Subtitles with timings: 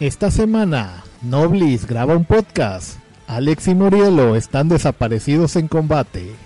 [0.00, 3.00] Esta semana, Noblis graba un podcast.
[3.26, 6.36] Alex y Morielo están desaparecidos en combate.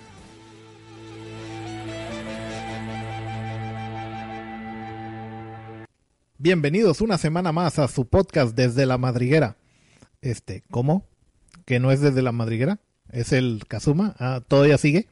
[6.38, 9.59] Bienvenidos una semana más a su podcast desde la madriguera.
[10.23, 11.05] Este, ¿cómo?
[11.66, 12.78] ¿Que no es desde la madriguera?
[13.11, 14.16] ¿Es el Kazuma?
[14.19, 15.09] Ah, ¿Todavía sigue?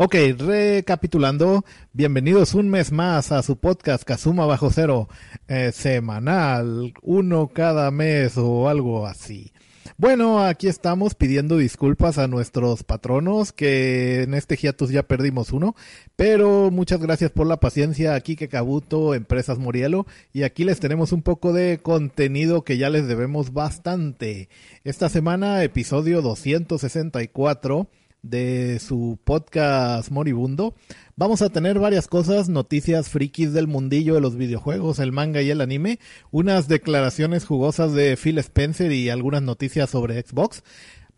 [0.00, 5.08] Ok, recapitulando, bienvenidos un mes más a su podcast Kazuma Bajo Cero,
[5.48, 9.50] eh, semanal, uno cada mes o algo así.
[9.96, 15.74] Bueno, aquí estamos pidiendo disculpas a nuestros patronos, que en este hiatus ya perdimos uno,
[16.14, 21.10] pero muchas gracias por la paciencia aquí que Kabuto, Empresas Morielo, y aquí les tenemos
[21.10, 24.48] un poco de contenido que ya les debemos bastante.
[24.84, 27.88] Esta semana, episodio 264
[28.22, 30.74] de su podcast Moribundo.
[31.16, 35.50] Vamos a tener varias cosas, noticias frikis del mundillo de los videojuegos, el manga y
[35.50, 35.98] el anime,
[36.30, 40.62] unas declaraciones jugosas de Phil Spencer y algunas noticias sobre Xbox.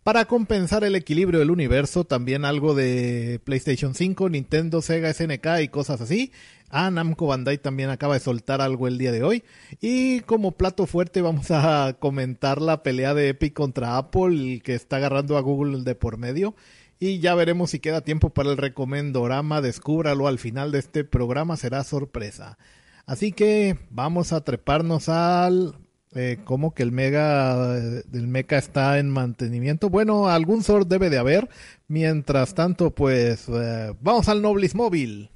[0.03, 5.67] Para compensar el equilibrio del universo, también algo de PlayStation 5, Nintendo, Sega, SNK y
[5.67, 6.31] cosas así.
[6.71, 9.43] Ah, Namco Bandai también acaba de soltar algo el día de hoy.
[9.79, 14.95] Y como plato fuerte vamos a comentar la pelea de Epic contra Apple que está
[14.95, 16.55] agarrando a Google de por medio.
[17.03, 19.59] Y ya veremos si queda tiempo para el recomendorama.
[19.59, 22.59] Descúbralo al final de este programa, será sorpresa.
[23.07, 25.79] Así que vamos a treparnos al.
[26.13, 29.89] Eh, ¿Cómo que el Mega del Mecha está en mantenimiento?
[29.89, 31.49] Bueno, algún sort debe de haber.
[31.87, 35.31] Mientras tanto, pues eh, vamos al Noblis Móvil.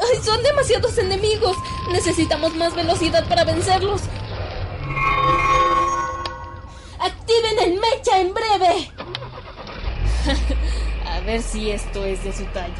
[0.00, 1.56] ¡Ay, son demasiados enemigos!
[1.92, 4.02] Necesitamos más velocidad para vencerlos.
[6.98, 8.90] ¡Activen el mecha en breve!
[11.06, 12.74] A ver si esto es de su talla.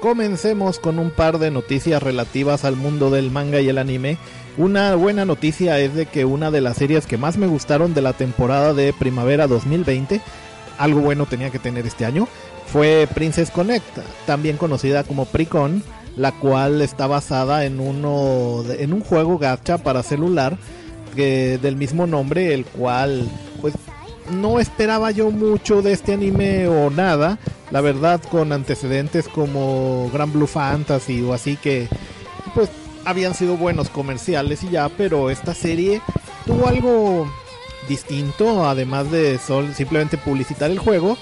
[0.00, 4.16] Comencemos con un par de noticias relativas al mundo del manga y el anime.
[4.56, 8.02] Una buena noticia es de que una de las series que más me gustaron de
[8.02, 10.20] la temporada de primavera 2020,
[10.76, 12.26] algo bueno tenía que tener este año,
[12.66, 15.82] fue Princess Connect, también conocida como Precon,
[16.16, 20.58] la cual está basada en uno en un juego gacha para celular
[21.14, 23.28] del mismo nombre, el cual
[23.60, 23.74] pues
[24.30, 27.38] no esperaba yo mucho de este anime o nada,
[27.70, 31.88] la verdad con antecedentes como Grand Blue Fantasy o así que
[32.54, 32.68] pues
[33.04, 36.00] habían sido buenos comerciales y ya, pero esta serie
[36.46, 37.30] tuvo algo
[37.88, 41.16] distinto, además de sol, simplemente publicitar el juego,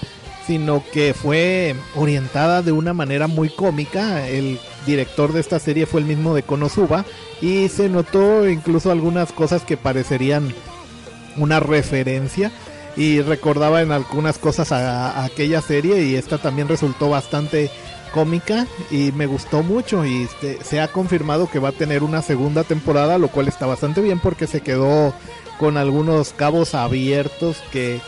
[0.45, 4.27] sino que fue orientada de una manera muy cómica.
[4.27, 7.05] El director de esta serie fue el mismo de Konosuba
[7.41, 10.53] y se notó incluso algunas cosas que parecerían
[11.37, 12.51] una referencia
[12.97, 17.69] y recordaba en algunas cosas a, a aquella serie y esta también resultó bastante
[18.11, 20.27] cómica y me gustó mucho y
[20.63, 24.19] se ha confirmado que va a tener una segunda temporada, lo cual está bastante bien
[24.19, 25.13] porque se quedó
[25.57, 27.99] con algunos cabos abiertos que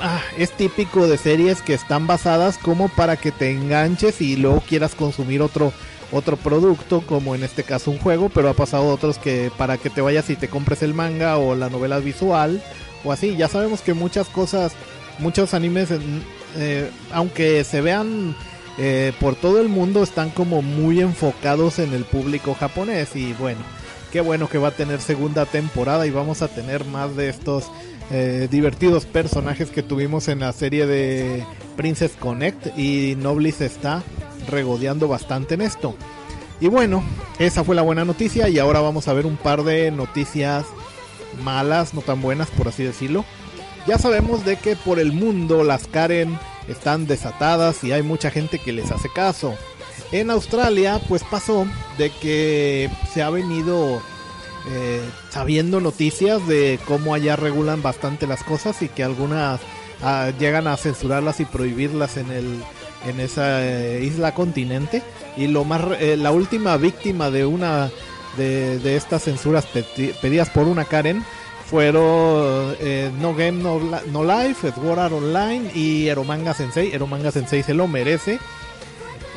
[0.00, 4.62] ah, es típico de series que están basadas como para que te enganches y luego
[4.66, 5.72] quieras consumir otro
[6.12, 9.90] otro producto, como en este caso un juego, pero ha pasado otros que para que
[9.90, 12.62] te vayas y te compres el manga o la novela visual
[13.04, 13.36] o así.
[13.36, 14.72] Ya sabemos que muchas cosas,
[15.18, 15.88] muchos animes,
[16.56, 18.36] eh, aunque se vean
[18.78, 23.60] eh, por todo el mundo están como muy enfocados en el público japonés y bueno,
[24.12, 27.70] qué bueno que va a tener segunda temporada y vamos a tener más de estos
[28.10, 31.44] eh, divertidos personajes que tuvimos en la serie de
[31.76, 34.02] Princess Connect y Noblis está
[34.48, 35.96] regodeando bastante en esto.
[36.60, 37.02] Y bueno,
[37.38, 40.64] esa fue la buena noticia y ahora vamos a ver un par de noticias
[41.42, 43.24] malas, no tan buenas por así decirlo.
[43.86, 46.38] Ya sabemos de que por el mundo las Karen
[46.68, 49.54] están desatadas y hay mucha gente que les hace caso.
[50.12, 51.66] En Australia, pues pasó
[51.98, 54.00] de que se ha venido
[54.70, 59.60] eh, sabiendo noticias de cómo allá regulan bastante las cosas y que algunas
[60.02, 62.62] ah, llegan a censurarlas y prohibirlas en el
[63.06, 65.02] en esa eh, isla continente
[65.36, 67.90] y lo más eh, la última víctima de una
[68.38, 69.66] de, de estas censuras
[70.22, 71.22] pedidas por una Karen
[71.74, 76.92] fueron eh, No Game No, no Life, Sword Art Online y Eromanga Sensei.
[76.94, 78.38] Eromanga Sensei se lo merece.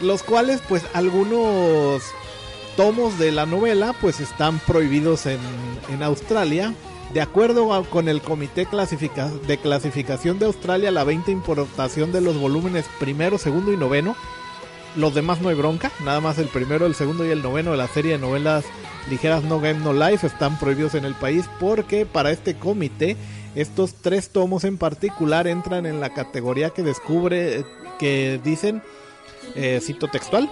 [0.04, 2.04] Los cuales, pues, algunos
[2.76, 5.40] tomos de la novela, pues, están prohibidos en,
[5.90, 6.76] en Australia.
[7.12, 8.68] De acuerdo con el Comité
[9.48, 14.16] de Clasificación de Australia, la 20 importación de los volúmenes primero, segundo y noveno
[14.96, 17.78] los demás no hay bronca, nada más el primero, el segundo y el noveno de
[17.78, 18.66] la serie de novelas
[19.10, 23.16] ligeras No Game No Life están prohibidos en el país porque para este comité
[23.56, 27.66] estos tres tomos en particular entran en la categoría que descubre,
[27.98, 28.84] que dicen,
[29.56, 30.50] eh, cito textual,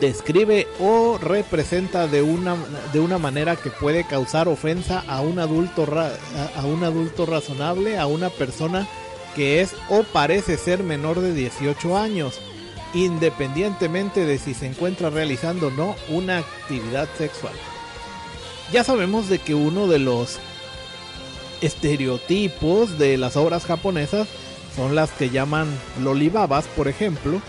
[0.00, 2.56] describe o representa de una,
[2.92, 5.86] de una manera que puede causar ofensa a un adulto
[6.56, 8.88] a un adulto razonable, a una persona
[9.36, 12.40] que es o parece ser menor de 18 años
[12.94, 17.54] independientemente de si se encuentra realizando o no una actividad sexual.
[18.72, 20.38] Ya sabemos de que uno de los
[21.60, 24.28] estereotipos de las obras japonesas
[24.74, 25.68] son las que llaman
[26.02, 27.40] lolibabas, por ejemplo.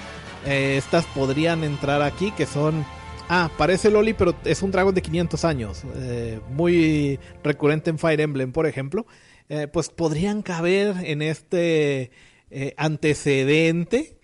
[0.45, 2.85] Eh, estas podrían entrar aquí, que son...
[3.29, 5.83] Ah, parece Loli, pero es un dragón de 500 años.
[5.95, 9.05] Eh, muy recurrente en Fire Emblem, por ejemplo.
[9.47, 12.11] Eh, pues podrían caber en este
[12.75, 14.17] antecedente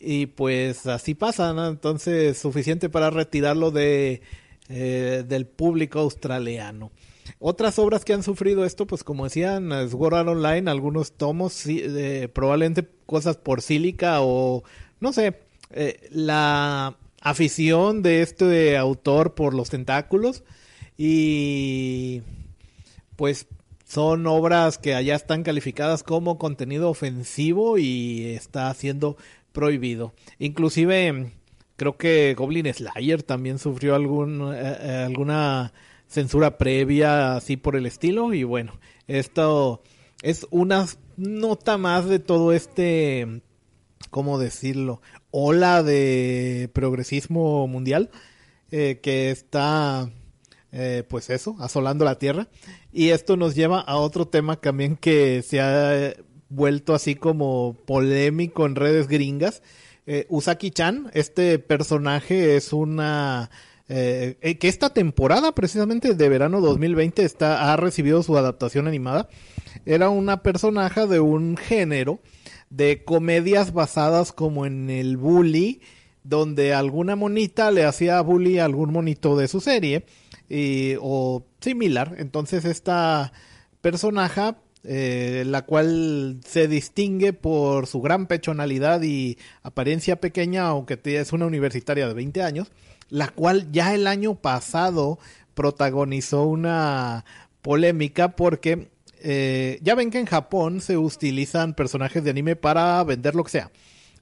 [0.00, 1.68] y pues así pasa, ¿no?
[1.68, 4.22] Entonces, suficiente para retirarlo de,
[4.68, 6.90] eh, del público australiano.
[7.38, 11.64] Otras obras que han sufrido esto, pues como decían, Sword Art Online, algunos tomos,
[12.32, 14.64] probablemente cosas por sílica o,
[15.00, 15.38] no sé,
[15.72, 20.42] eh, la afición de este autor por los tentáculos
[20.96, 22.22] y
[23.16, 23.46] pues
[23.86, 29.16] son obras que allá están calificadas como contenido ofensivo y está haciendo
[29.52, 30.14] prohibido.
[30.38, 31.32] Inclusive
[31.80, 35.72] creo que Goblin Slayer también sufrió algún, eh, eh, alguna
[36.06, 39.82] censura previa así por el estilo y bueno, esto
[40.22, 40.86] es una
[41.16, 43.40] nota más de todo este,
[44.10, 45.00] ¿cómo decirlo?
[45.30, 48.10] Ola de progresismo mundial
[48.70, 50.10] eh, que está,
[51.08, 52.48] pues eso, asolando la tierra.
[52.92, 56.12] Y esto nos lleva a otro tema también que se ha
[56.50, 59.62] vuelto así como polémico en redes gringas.
[60.06, 63.50] Eh, Usaki-chan, este personaje es una...
[63.92, 69.28] Eh, eh, que esta temporada precisamente de verano 2020 está, ha recibido su adaptación animada.
[69.84, 72.20] Era una personaje de un género
[72.68, 75.80] de comedias basadas como en el bully,
[76.22, 80.04] donde alguna monita le hacía bully a algún monito de su serie,
[80.48, 82.14] y, o similar.
[82.18, 83.32] Entonces esta
[83.80, 91.32] personaje eh, la cual se distingue por su gran pechonalidad y apariencia pequeña, aunque es
[91.32, 92.72] una universitaria de 20 años,
[93.10, 95.18] la cual ya el año pasado
[95.54, 97.24] protagonizó una
[97.60, 98.88] polémica porque
[99.22, 103.50] eh, ya ven que en Japón se utilizan personajes de anime para vender lo que
[103.50, 103.70] sea.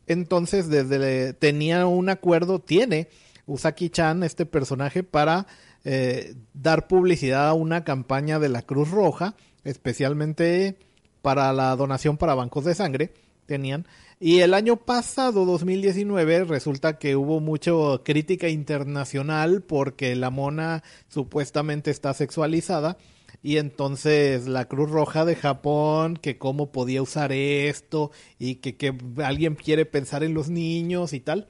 [0.09, 3.09] Entonces, desde tenía un acuerdo, tiene
[3.49, 5.49] Usaki-chan, este personaje, para
[5.85, 9.35] eh, dar publicidad a una campaña de la Cruz Roja
[9.69, 10.79] especialmente
[11.23, 13.13] para la donación para bancos de sangre,
[13.47, 13.87] tenían.
[14.21, 17.73] Y el año pasado, 2019, resulta que hubo mucha
[18.05, 22.97] crítica internacional porque la mona supuestamente está sexualizada.
[23.43, 28.97] Y entonces la Cruz Roja de Japón, que cómo podía usar esto y que, que
[29.23, 31.47] alguien quiere pensar en los niños y tal.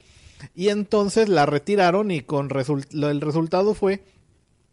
[0.55, 4.03] Y entonces la retiraron y con el resultado fue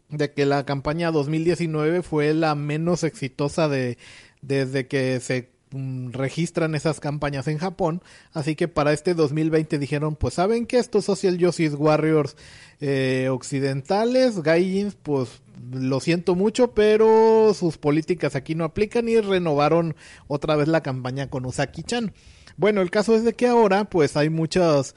[0.08, 3.98] de que la campaña 2019 fue la menos exitosa de
[4.42, 10.14] desde que se mm, registran esas campañas en Japón, así que para este 2020 dijeron,
[10.14, 12.36] pues saben que estos Social Justice Warriors
[12.80, 15.40] eh, occidentales, Gaijins, pues
[15.72, 19.96] lo siento mucho, pero sus políticas aquí no aplican y renovaron
[20.28, 22.12] otra vez la campaña con Usaki-chan.
[22.56, 24.94] Bueno, el caso es de que ahora pues hay muchos,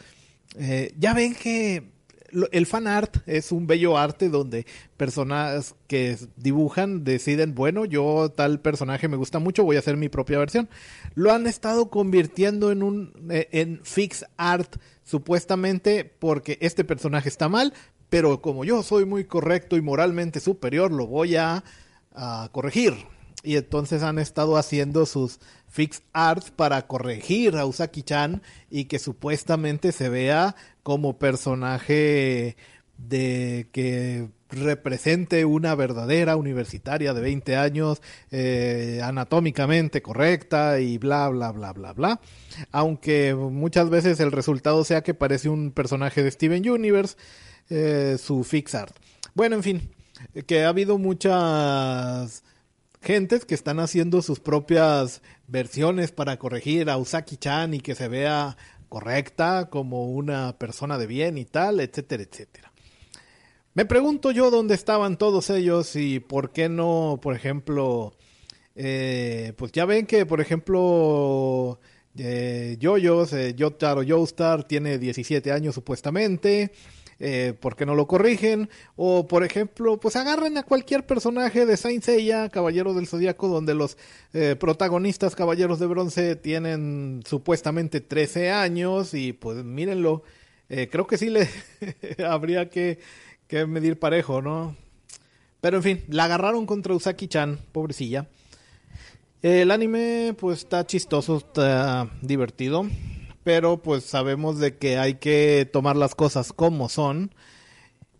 [0.57, 1.91] eh, ya ven que
[2.51, 4.65] el fan art es un bello arte donde
[4.97, 10.09] personas que dibujan deciden, bueno, yo tal personaje me gusta mucho, voy a hacer mi
[10.09, 10.69] propia versión.
[11.15, 17.49] Lo han estado convirtiendo en un eh, en fix art supuestamente porque este personaje está
[17.49, 17.73] mal,
[18.09, 21.63] pero como yo soy muy correcto y moralmente superior, lo voy a,
[22.13, 22.93] a corregir.
[23.43, 29.91] Y entonces han estado haciendo sus fix arts para corregir a Usaki-chan y que supuestamente
[29.91, 32.57] se vea como personaje
[32.97, 41.51] de que represente una verdadera universitaria de 20 años, eh, anatómicamente correcta y bla, bla,
[41.51, 42.19] bla, bla, bla.
[42.71, 47.15] Aunque muchas veces el resultado sea que parece un personaje de Steven Universe,
[47.69, 48.95] eh, su fixart.
[49.35, 49.89] Bueno, en fin,
[50.47, 52.43] que ha habido muchas
[53.01, 58.57] gentes que están haciendo sus propias versiones para corregir a Usaki-chan y que se vea
[58.89, 62.71] correcta como una persona de bien y tal, etcétera, etcétera.
[63.73, 68.13] Me pregunto yo dónde estaban todos ellos y por qué no, por ejemplo,
[68.75, 71.79] eh, pues ya ven que, por ejemplo,
[72.17, 76.71] eh, Yoyos, eh, Yotaro Joestar tiene 17 años supuestamente.
[77.19, 78.69] Eh, ¿por qué no lo corrigen?
[78.95, 83.73] O, por ejemplo, pues agarren a cualquier personaje de Saint Seiya, Caballero del Zodíaco, donde
[83.73, 83.97] los
[84.33, 90.23] eh, protagonistas Caballeros de Bronce tienen supuestamente 13 años y pues mírenlo,
[90.69, 91.49] eh, creo que sí le
[92.25, 92.99] habría que,
[93.47, 94.77] que medir parejo, ¿no?
[95.59, 98.27] Pero en fin, la agarraron contra Usaki-chan, pobrecilla.
[99.41, 102.85] El anime pues está chistoso, está divertido
[103.43, 107.33] pero pues sabemos de que hay que tomar las cosas como son.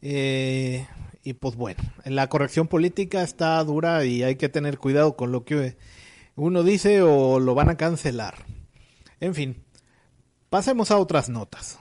[0.01, 0.87] Eh,
[1.23, 5.43] y pues bueno, la corrección política está dura y hay que tener cuidado con lo
[5.43, 5.77] que
[6.35, 8.45] uno dice o lo van a cancelar.
[9.19, 9.63] En fin,
[10.49, 11.79] pasemos a otras notas.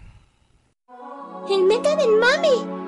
[1.48, 2.87] El meta del mami.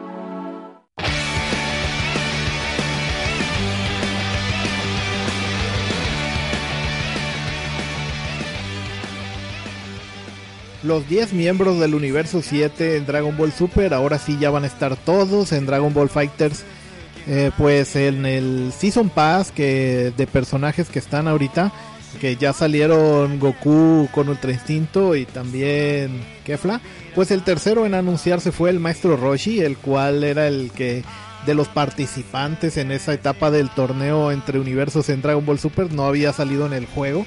[10.82, 14.66] Los 10 miembros del universo 7 en Dragon Ball Super, ahora sí ya van a
[14.66, 16.64] estar todos en Dragon Ball Fighters.
[17.26, 21.70] Eh, pues en el Season Pass que de personajes que están ahorita,
[22.18, 26.80] que ya salieron Goku con Ultra Instinto y también Kefla,
[27.14, 31.04] pues el tercero en anunciarse fue el maestro Roshi, el cual era el que
[31.46, 36.06] de los participantes en esa etapa del torneo entre universos en Dragon Ball Super no
[36.06, 37.26] había salido en el juego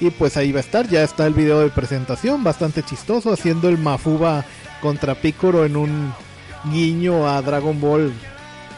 [0.00, 3.68] y pues ahí va a estar, ya está el video de presentación, bastante chistoso, haciendo
[3.68, 4.44] el Mafuba
[4.80, 6.12] contra Piccolo en un
[6.72, 8.12] guiño a Dragon Ball,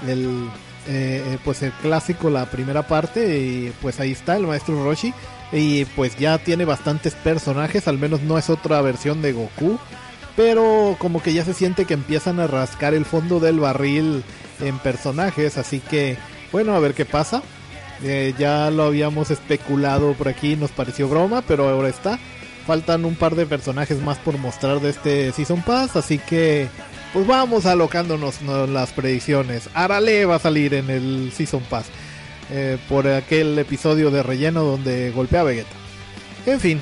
[0.06, 0.48] el,
[0.88, 5.12] eh, pues el clásico, la primera parte, y pues ahí está el maestro Roshi.
[5.52, 9.78] Y pues ya tiene bastantes personajes, al menos no es otra versión de Goku.
[10.36, 14.22] Pero como que ya se siente que empiezan a rascar el fondo del barril
[14.60, 16.16] en personajes, así que
[16.52, 17.42] bueno, a ver qué pasa.
[18.02, 22.18] Eh, ya lo habíamos especulado por aquí, nos pareció broma, pero ahora está.
[22.66, 26.68] Faltan un par de personajes más por mostrar de este Season Pass, así que
[27.12, 29.68] pues vamos alocándonos las predicciones.
[29.74, 31.86] Arale va a salir en el Season Pass
[32.50, 35.70] eh, por aquel episodio de relleno donde golpea Vegeta.
[36.46, 36.80] En fin,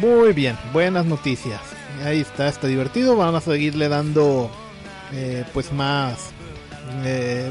[0.00, 1.60] muy bien, buenas noticias.
[2.04, 3.16] Ahí está, está divertido.
[3.16, 4.50] Van a seguirle dando
[5.12, 6.30] eh, pues más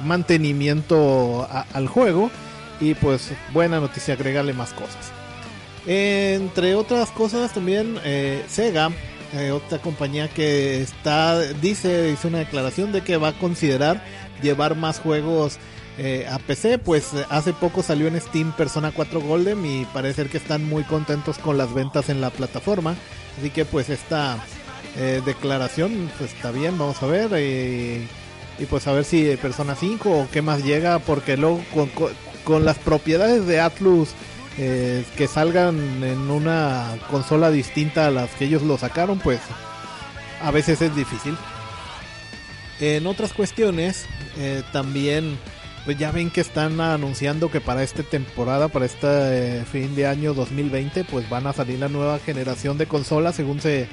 [0.03, 2.29] mantenimiento al juego
[2.81, 5.11] y pues buena noticia, agregarle más cosas.
[5.85, 8.91] Entre otras cosas también eh, Sega,
[9.33, 14.03] eh, otra compañía que está, dice, hizo una declaración de que va a considerar
[14.41, 15.57] llevar más juegos
[15.97, 20.37] eh, a PC, pues hace poco salió en Steam Persona 4 Golden y parece que
[20.37, 22.95] están muy contentos con las ventas en la plataforma.
[23.39, 24.37] Así que pues esta
[25.25, 27.31] declaración pues está bien, vamos a ver.
[27.39, 31.89] y pues a ver si Persona 5 o qué más llega, porque luego con,
[32.47, 34.09] las propiedades de Atlus
[34.57, 39.39] eh, que salgan en una consola distinta a las que ellos lo sacaron, pues
[40.41, 41.37] a veces es difícil.
[42.81, 44.07] En otras cuestiones,
[44.37, 45.37] eh, también,
[45.85, 49.07] pues ya ven que están anunciando que para esta temporada, para este
[49.59, 53.61] eh, fin de año 2020, pues van a salir la nueva generación de consolas, según
[53.61, 53.87] se,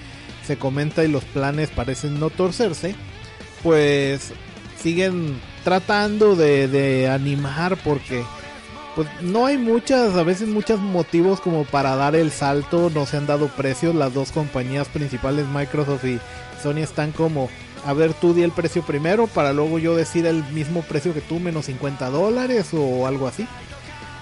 [0.44, 2.96] se comenta y los planes parecen no torcerse.
[3.62, 4.32] Pues
[4.76, 8.24] siguen tratando de, de animar porque
[8.98, 13.16] pues no hay muchas, a veces muchos motivos como para dar el salto, no se
[13.16, 16.18] han dado precios, las dos compañías principales, Microsoft y
[16.60, 17.48] Sony, están como,
[17.86, 21.20] a ver, tú di el precio primero para luego yo decir el mismo precio que
[21.20, 23.46] tú, menos 50 dólares o algo así.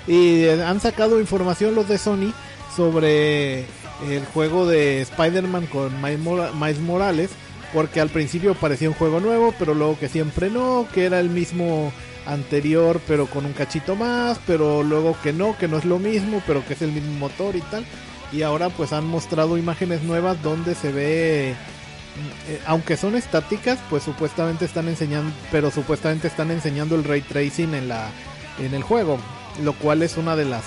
[0.06, 2.34] Y eh, han sacado información los de Sony
[2.76, 3.60] sobre
[4.06, 7.30] el juego de Spider-Man con Miles Morales,
[7.72, 11.30] porque al principio parecía un juego nuevo, pero luego que siempre no, que era el
[11.30, 11.94] mismo
[12.26, 16.42] anterior pero con un cachito más, pero luego que no, que no es lo mismo,
[16.46, 17.84] pero que es el mismo motor y tal.
[18.32, 24.02] Y ahora pues han mostrado imágenes nuevas donde se ve, eh, aunque son estáticas, pues
[24.02, 28.10] supuestamente están enseñando, pero supuestamente están enseñando el ray tracing en la
[28.58, 29.18] en el juego,
[29.62, 30.64] lo cual es una de las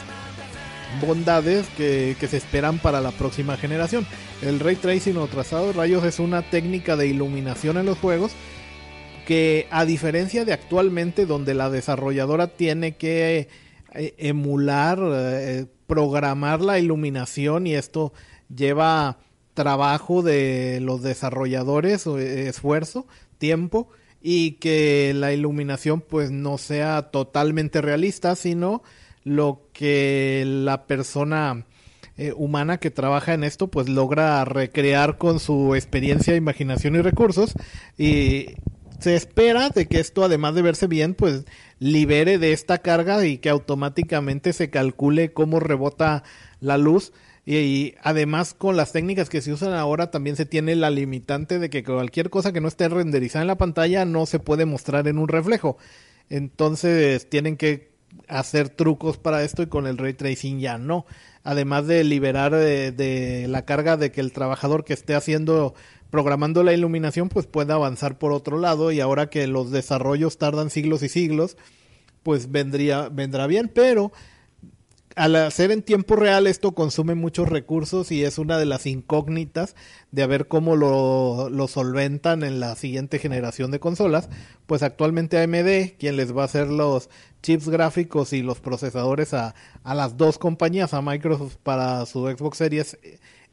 [1.01, 4.07] bondades que se esperan para la próxima generación.
[4.41, 8.31] El ray tracing o trazado de rayos es una técnica de iluminación en los juegos
[9.29, 13.47] que a diferencia de actualmente donde la desarrolladora tiene que
[13.93, 18.11] eh, emular, eh, programar la iluminación y esto
[18.51, 19.19] lleva
[19.53, 23.05] trabajo de los desarrolladores, esfuerzo,
[23.37, 28.81] tiempo y que la iluminación pues no sea totalmente realista, sino
[29.23, 31.67] lo que la persona
[32.17, 37.53] eh, humana que trabaja en esto pues logra recrear con su experiencia, imaginación y recursos
[37.95, 38.55] y
[38.99, 41.45] se espera de que esto además de verse bien pues
[41.79, 46.23] libere de esta carga y que automáticamente se calcule cómo rebota
[46.59, 47.13] la luz
[47.45, 51.71] y, además con las técnicas que se usan ahora también se tiene la limitante de
[51.71, 55.17] que cualquier cosa que no esté renderizada en la pantalla no se puede mostrar en
[55.17, 55.77] un reflejo.
[56.29, 57.88] Entonces tienen que
[58.27, 61.05] hacer trucos para esto y con el ray tracing ya no.
[61.43, 65.73] Además de liberar de, de la carga de que el trabajador que esté haciendo
[66.09, 70.69] programando la iluminación pues pueda avanzar por otro lado y ahora que los desarrollos tardan
[70.69, 71.55] siglos y siglos
[72.23, 74.11] pues vendría vendrá bien pero
[75.19, 79.75] al hacer en tiempo real esto consume muchos recursos y es una de las incógnitas
[80.11, 84.29] de a ver cómo lo, solventan en la siguiente generación de consolas.
[84.65, 87.09] Pues actualmente AMD, quien les va a hacer los
[87.43, 92.57] chips gráficos y los procesadores a, a las dos compañías, a Microsoft para su Xbox
[92.57, 92.97] Series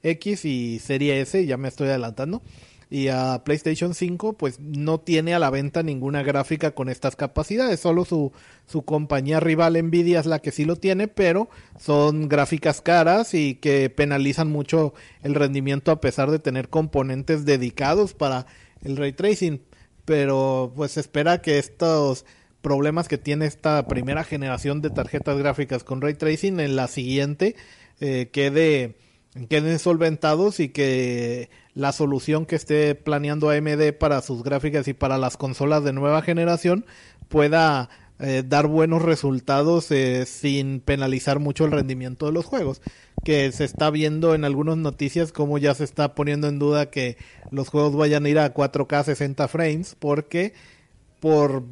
[0.05, 2.43] X y Serie S, ya me estoy adelantando
[2.89, 7.81] y a PlayStation 5 pues no tiene a la venta ninguna gráfica con estas capacidades,
[7.81, 8.33] solo su,
[8.67, 13.57] su compañía rival Nvidia es la que sí lo tiene, pero son gráficas caras y
[13.57, 18.47] que penalizan mucho el rendimiento a pesar de tener componentes dedicados para
[18.83, 19.61] el ray tracing,
[20.05, 22.25] pero pues se espera que estos
[22.61, 27.57] problemas que tiene esta primera generación de tarjetas gráficas con ray tracing en la siguiente
[28.01, 28.97] eh, quede
[29.49, 35.19] queden solventados y que la solución que esté planeando AMD para sus gráficas y para
[35.19, 36.87] las consolas de nueva generación
[37.29, 42.81] pueda eh, dar buenos resultados eh, sin penalizar mucho el rendimiento de los juegos.
[43.25, 47.19] Que se está viendo en algunas noticias como ya se está poniendo en duda que
[47.51, 50.55] los juegos vayan a ir a 4K 60 frames porque
[51.21, 51.65] por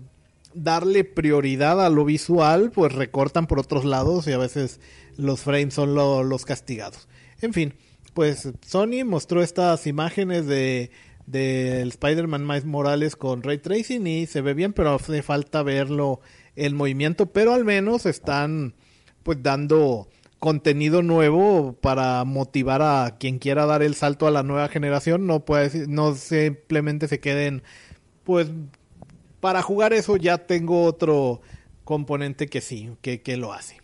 [0.52, 4.80] darle prioridad a lo visual pues recortan por otros lados y a veces
[5.16, 7.08] los frames son los castigados.
[7.44, 7.74] En fin,
[8.14, 10.90] pues Sony mostró estas imágenes de
[11.26, 16.20] del Spider-Man Miles Morales con Ray Tracing y se ve bien, pero hace falta verlo
[16.56, 18.74] el movimiento, pero al menos están
[19.22, 24.68] pues dando contenido nuevo para motivar a quien quiera dar el salto a la nueva
[24.68, 27.62] generación, no puede no simplemente se queden
[28.22, 28.50] pues
[29.40, 31.42] para jugar eso ya tengo otro
[31.84, 33.76] componente que sí, que, que lo hace.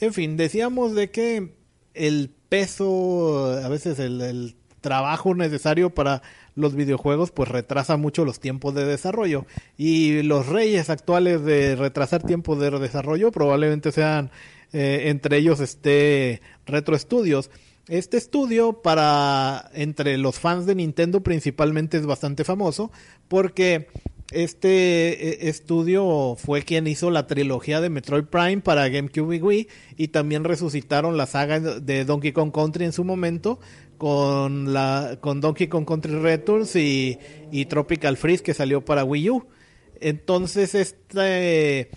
[0.00, 1.54] En fin, decíamos de que
[1.92, 6.22] el peso, a veces el, trabajo necesario para
[6.54, 9.44] los videojuegos pues retrasa mucho los tiempos de desarrollo.
[9.76, 14.30] Y los reyes actuales de retrasar tiempos de desarrollo probablemente sean
[14.72, 17.50] eh, entre ellos este Retro Studios.
[17.88, 22.92] Este estudio para entre los fans de Nintendo principalmente es bastante famoso
[23.26, 23.88] porque
[24.30, 29.68] este eh, estudio fue quien hizo la trilogía de Metroid Prime para GameCube y Wii
[29.96, 33.58] y también resucitaron la saga de Donkey Kong Country en su momento
[33.96, 37.18] con la con Donkey Kong Country Returns y,
[37.68, 39.46] Tropical Freeze que salió para Wii U.
[40.00, 41.90] Entonces este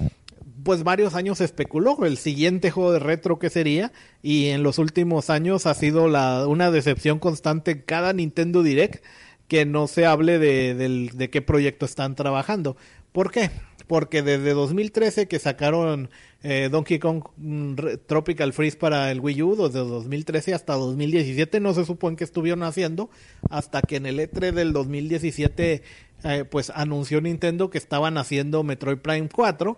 [0.64, 3.92] pues varios años se especuló el siguiente juego de retro que sería
[4.22, 9.04] y en los últimos años ha sido la, una decepción constante en cada Nintendo Direct
[9.52, 12.78] que no se hable de, de, qué proyecto están trabajando.
[13.12, 13.52] ¿Por qué?
[13.86, 16.10] Porque desde 2013 que sacaron
[16.42, 21.74] eh, Donkey Kong mm, Tropical Freeze para el Wii U, desde 2013 hasta 2017 no
[21.74, 23.10] se supone que estuvieron haciendo,
[23.50, 25.84] hasta que en el E3 del 2017
[26.24, 29.78] eh, pues anunció Nintendo que estaban haciendo Metroid Prime 4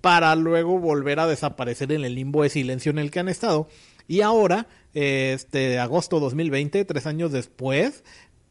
[0.00, 3.68] para luego volver a desaparecer en el limbo de silencio en el que han estado.
[4.10, 8.04] Y ahora, este agosto 2020, tres años después,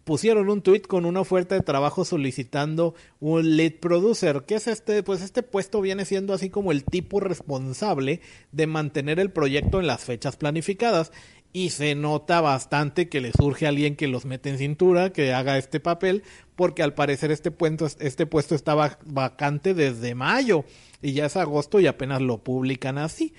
[0.08, 4.46] pusieron un tweet con una oferta de trabajo solicitando un lead producer.
[4.48, 5.04] ¿Qué es este?
[5.04, 8.22] Pues este puesto viene siendo así como el tipo responsable
[8.54, 11.12] de mantener el proyecto en las fechas planificadas.
[11.52, 15.58] Y se nota bastante que le surge alguien que los mete en cintura, que haga
[15.58, 16.24] este papel,
[16.56, 20.64] porque al parecer este puesto, este puesto estaba vacante desde mayo
[21.02, 23.34] y ya es agosto y apenas lo publican así.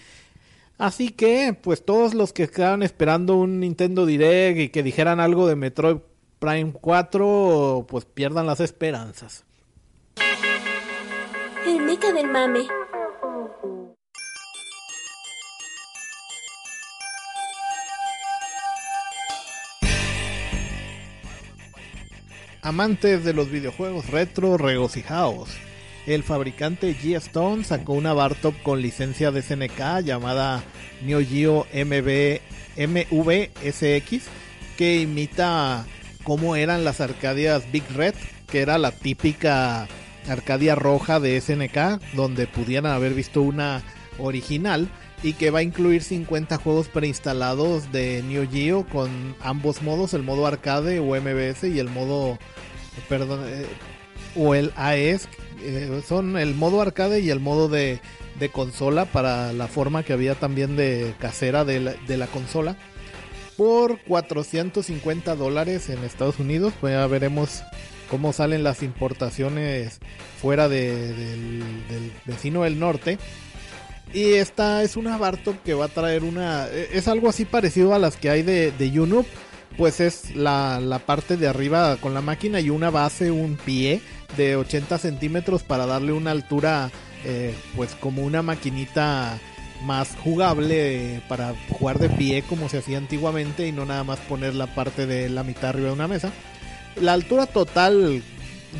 [0.76, 5.48] Así que, pues todos los que estaban esperando un Nintendo Direct y que dijeran algo
[5.48, 5.96] de Metroid
[6.38, 9.44] Prime 4 pues pierdan las esperanzas.
[11.66, 12.60] El meca del mame.
[22.62, 25.48] Amantes de los videojuegos retro, regocijaos.
[26.06, 30.62] El fabricante G-Stone sacó una Bartop con licencia de SNK llamada
[31.02, 32.40] Neo Geo MV,
[32.76, 34.28] MVSX
[34.76, 35.84] que imita
[36.28, 38.14] cómo eran las Arcadias Big Red,
[38.50, 39.88] que era la típica
[40.28, 43.82] Arcadia roja de SNK, donde pudieran haber visto una
[44.18, 44.90] original
[45.22, 50.22] y que va a incluir 50 juegos preinstalados de Neo Geo con ambos modos, el
[50.22, 52.38] modo arcade o MVS y el modo
[53.08, 53.64] perdón eh,
[54.36, 55.30] o el AES
[55.62, 58.02] eh, son el modo arcade y el modo de,
[58.52, 62.76] consola para la forma que había también de casera de la consola
[63.58, 67.64] por 450 dólares en Estados Unidos pues ya veremos
[68.08, 69.98] cómo salen las importaciones
[70.40, 73.18] fuera de, del, vecino del norte
[74.14, 76.66] y esta es una Bartok que va a traer una.
[76.68, 79.24] Es algo así parecido a las que hay de, de.
[79.76, 84.00] Pues es la, la, parte de arriba con la máquina y una base, un pie
[84.36, 86.90] de 80 centímetros para darle una altura,
[87.24, 89.38] eh, pues como una maquinita
[89.84, 94.54] más jugable para jugar de pie como se hacía antiguamente y no nada más poner
[94.54, 96.32] la parte de la mitad arriba de una mesa.
[97.00, 98.22] La altura total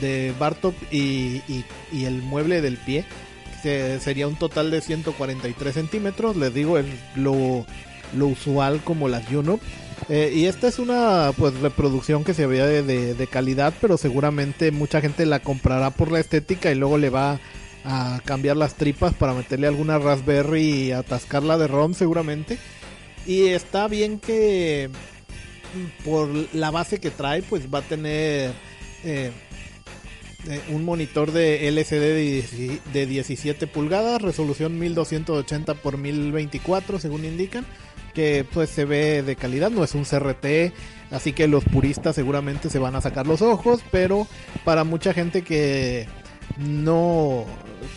[0.01, 1.43] de Bartok y,
[1.93, 3.05] y, el mueble del pie
[3.63, 6.37] sería un total de 143 centímetros.
[6.37, 7.65] Les digo, es lo,
[8.17, 9.61] lo usual como las Juno.
[10.09, 13.99] Eh, y esta es una pues reproducción que se veía de, de, de, calidad, pero
[13.99, 17.41] seguramente mucha gente la comprará por la estética y luego le va a
[18.25, 22.59] cambiar las tripas para meterle alguna Raspberry y atascarla de ROM seguramente.
[23.27, 24.91] Y está bien que
[26.05, 28.53] por la base que trae pues va a tener...
[29.05, 29.31] Eh,
[30.71, 37.67] un monitor de LCD de 17 pulgadas, resolución 1280 x 1024 según indican,
[38.15, 40.73] que pues se ve de calidad, no es un CRT,
[41.11, 44.27] así que los puristas seguramente se van a sacar los ojos, pero
[44.65, 46.07] para mucha gente que
[46.57, 47.45] no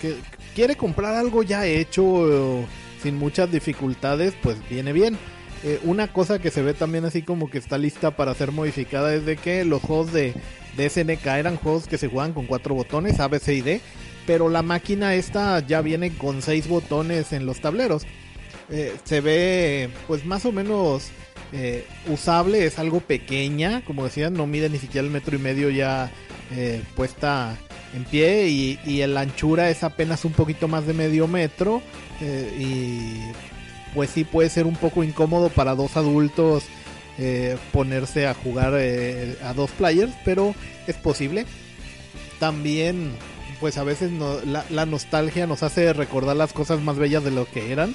[0.01, 0.15] que
[0.55, 2.65] quiere comprar algo ya hecho
[3.01, 5.17] sin muchas dificultades, pues viene bien.
[5.63, 9.13] Eh, una cosa que se ve también así como que está lista para ser modificada
[9.13, 10.33] es de que los juegos de
[10.75, 13.81] de SNK eran juegos que se juegan con cuatro botones, A, B, C y D,
[14.25, 18.03] pero la máquina esta ya viene con seis botones en los tableros.
[18.69, 21.09] Eh, se ve pues más o menos
[21.51, 25.69] eh, usable, es algo pequeña, como decían, no mide ni siquiera el metro y medio
[25.69, 26.11] ya
[26.51, 27.57] eh, puesta
[27.93, 31.81] en pie y, y la anchura es apenas un poquito más de medio metro
[32.21, 36.63] eh, y pues sí puede ser un poco incómodo para dos adultos
[37.17, 40.55] eh, ponerse a jugar a dos players, pero
[40.87, 41.45] es posible.
[42.39, 43.11] También,
[43.59, 47.31] pues a veces no, la, la, nostalgia nos hace recordar las cosas más bellas de
[47.31, 47.93] lo que eran.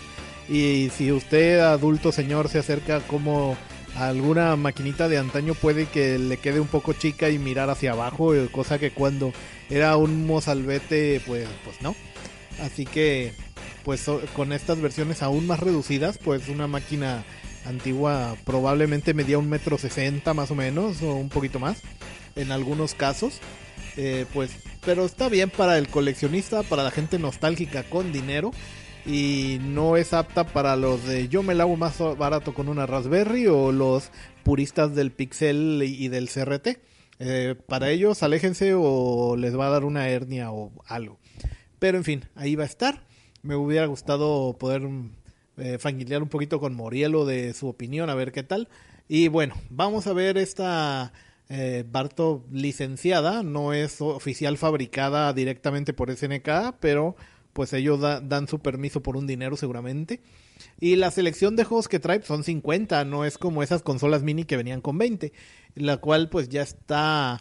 [0.48, 3.56] Y si usted, adulto señor, se acerca como
[3.98, 8.34] alguna maquinita de antaño, puede que le quede un poco chica y mirar hacia abajo,
[8.34, 9.32] eh, cosa que cuando
[9.70, 11.94] era un mozalbete, pues, pues no.
[12.60, 13.32] Así que,
[13.84, 17.24] pues con estas versiones aún más reducidas, pues una máquina
[17.66, 21.82] antigua probablemente medía un metro sesenta más o menos o un poquito más
[22.36, 23.40] en algunos casos
[23.96, 24.50] eh, pues
[24.84, 28.52] pero está bien para el coleccionista para la gente nostálgica con dinero
[29.06, 32.86] y no es apta para los de yo me la hago más barato con una
[32.86, 34.10] Raspberry o los
[34.42, 36.78] puristas del Pixel y del CRT
[37.18, 41.18] eh, para ellos aléjense o les va a dar una hernia o algo.
[41.78, 43.06] Pero en fin ahí va a estar.
[43.42, 44.88] Me hubiera gustado poder
[45.56, 48.68] eh, familiar un poquito con Morielo de su opinión, a ver qué tal.
[49.08, 51.12] Y bueno, vamos a ver esta
[51.48, 57.14] eh, Barto licenciada, no es oficial fabricada directamente por SNK, pero
[57.56, 60.20] pues ellos da, dan su permiso por un dinero seguramente.
[60.78, 64.44] Y la selección de juegos que trae son 50, no es como esas consolas mini
[64.44, 65.32] que venían con 20,
[65.74, 67.40] la cual pues ya está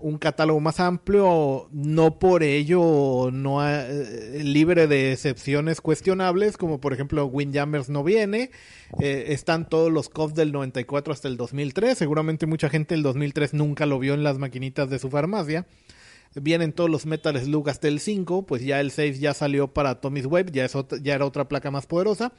[0.00, 6.92] un catálogo más amplio, no por ello no eh, libre de excepciones cuestionables, como por
[6.92, 8.50] ejemplo Windjammers no viene,
[9.00, 13.54] eh, están todos los COF del 94 hasta el 2003, seguramente mucha gente el 2003
[13.54, 15.66] nunca lo vio en las maquinitas de su farmacia.
[16.34, 20.00] Vienen todos los Metal Slug hasta el 5, pues ya el 6 ya salió para
[20.00, 20.66] Tommy's Web, ya,
[21.02, 22.32] ya era otra placa más poderosa.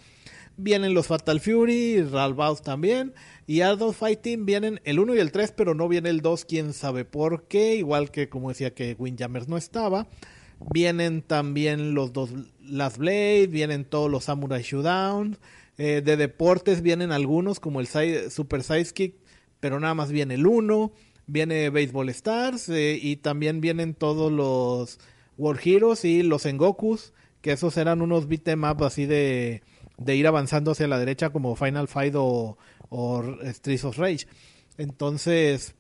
[0.57, 3.13] Vienen los Fatal Fury, Ralbaus también.
[3.47, 6.73] Y Adult Fighting vienen el 1 y el 3, pero no viene el 2, quién
[6.73, 7.75] sabe por qué.
[7.75, 10.07] Igual que como decía que Windjammers no estaba.
[10.73, 15.37] Vienen también los dos Last Blade, vienen todos los Samurai Showdown.
[15.77, 19.15] Eh, de deportes vienen algunos como el Super Sidekick,
[19.61, 20.91] pero nada más viene el 1.
[21.31, 24.99] Viene Baseball Stars eh, y también vienen todos los
[25.37, 29.61] War Heroes y los Engokus, que esos eran unos beat'em up así de
[29.99, 32.57] de ir avanzando hacia la derecha como Final Fight o,
[32.89, 34.27] o Streets of Rage.
[34.77, 35.75] Entonces,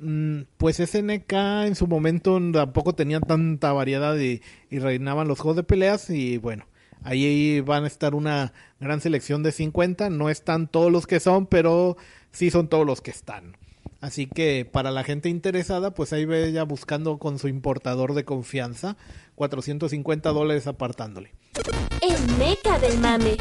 [0.00, 1.32] mm, pues SNK
[1.66, 6.38] en su momento tampoco tenía tanta variedad y, y reinaban los juegos de peleas y
[6.38, 6.66] bueno,
[7.02, 11.46] ahí van a estar una gran selección de 50, no están todos los que son,
[11.46, 11.96] pero
[12.32, 13.56] sí son todos los que están.
[14.00, 18.24] Así que para la gente interesada, pues ahí ve ya buscando con su importador de
[18.24, 18.96] confianza,
[19.34, 21.32] 450 dólares apartándole.
[22.00, 23.36] El meca del mame.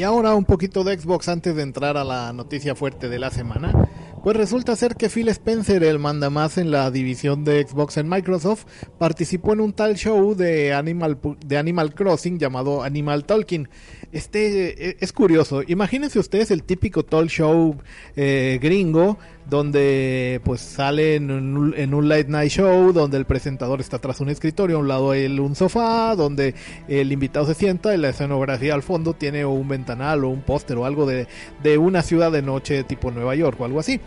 [0.00, 3.28] Y ahora un poquito de Xbox antes de entrar a la noticia fuerte de la
[3.28, 3.70] semana.
[4.24, 8.64] Pues resulta ser que Phil Spencer, el mandamás en la división de Xbox en Microsoft,
[8.96, 13.68] participó en un tal show de Animal, Crossing llamado Animal Talking.
[14.10, 15.60] Este eh, es curioso.
[15.66, 17.76] Imagínense ustedes el típico talk show
[18.16, 19.18] eh, gringo
[19.50, 24.76] donde pues sale en un, late night show donde el presentador está tras un escritorio,
[24.76, 26.54] a un lado él un sofá, donde
[26.88, 30.78] el invitado se sienta y la escenografía al fondo tiene un ventanal o un póster
[30.78, 31.26] o algo de,
[31.62, 34.00] de una ciudad de noche tipo Nueva York o algo así.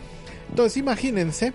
[0.48, 1.52] Entonces imagínense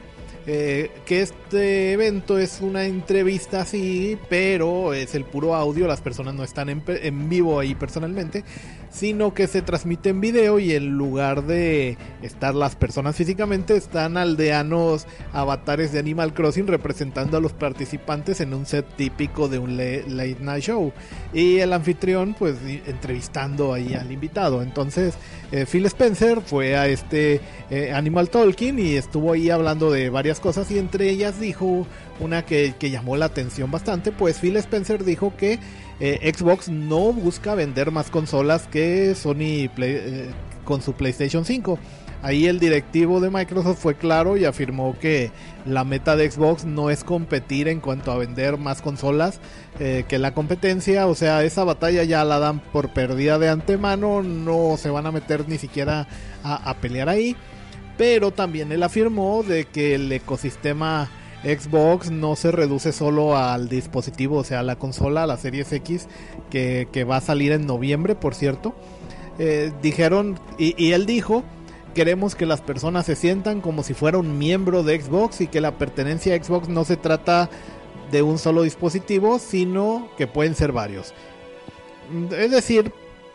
[0.51, 6.33] eh, que este evento es una entrevista así, pero es el puro audio, las personas
[6.33, 8.43] no están en, en, vivo ahí personalmente,
[8.89, 14.17] sino que se transmite en video y en lugar de estar las personas físicamente, están
[14.17, 19.77] aldeanos avatares de Animal Crossing representando a los participantes en un set típico de un
[19.77, 20.91] late night show.
[21.33, 24.61] Y el anfitrión pues entrevistando ahí al invitado.
[24.61, 25.15] Entonces
[25.51, 30.39] eh, Phil Spencer fue a este eh, Animal Talking y estuvo ahí hablando de varias
[30.39, 31.85] cosas y entre ellas dijo
[32.19, 35.59] una que, que llamó la atención bastante, pues Phil Spencer dijo que
[35.99, 40.29] eh, Xbox no busca vender más consolas que Sony eh,
[40.63, 41.77] con su PlayStation 5.
[42.21, 45.31] Ahí el directivo de Microsoft fue claro y afirmó que
[45.65, 49.39] la meta de Xbox no es competir en cuanto a vender más consolas
[49.79, 54.21] eh, que la competencia, o sea, esa batalla ya la dan por perdida de antemano,
[54.21, 56.07] no se van a meter ni siquiera
[56.43, 57.37] a, a pelear ahí,
[57.97, 61.09] pero también él afirmó de que el ecosistema
[61.43, 66.07] Xbox no se reduce solo al dispositivo, o sea, la consola, la Series X,
[66.49, 68.75] que, va a salir en noviembre, por cierto.
[69.37, 71.43] Eh, dijeron, y, él dijo,
[71.93, 75.61] queremos que las personas se sientan como si fuera un miembro de Xbox y que
[75.61, 77.49] la pertenencia a Xbox no se trata
[78.11, 81.13] de un solo dispositivo, sino que pueden ser varios.
[82.37, 82.91] Es decir,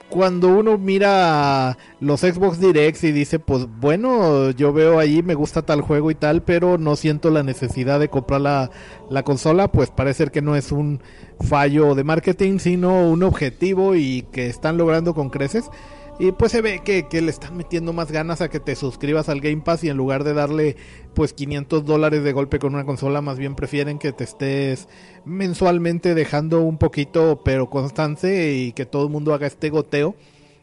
[0.09, 5.63] cuando uno mira los Xbox Directs y dice, pues bueno, yo veo ahí, me gusta
[5.63, 8.71] tal juego y tal, pero no siento la necesidad de comprar la,
[9.11, 11.01] la consola, pues parece que no es un
[11.41, 15.71] fallo de marketing, sino un objetivo y que están logrando con creces.
[16.17, 19.29] Y pues se ve que, que, le están metiendo más ganas a que te suscribas
[19.29, 20.77] al Game Pass y en lugar de darle
[21.13, 24.89] pues 500 dólares de golpe con una consola, más bien prefieren que te estés
[25.25, 30.15] mensualmente dejando un poquito pero constante y que todo el mundo haga este goteo.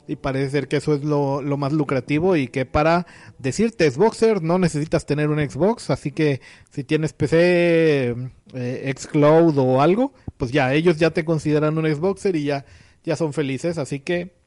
[0.08, 3.06] Y parece ser que eso es lo, lo más lucrativo y que para
[3.38, 8.16] decirte Xboxer no necesitas tener un Xbox, así que si tienes PC,
[8.54, 12.66] eh, Xcloud o algo, pues ya ellos ya te consideran un Xboxer y ya,
[13.04, 14.41] ya son felices, así que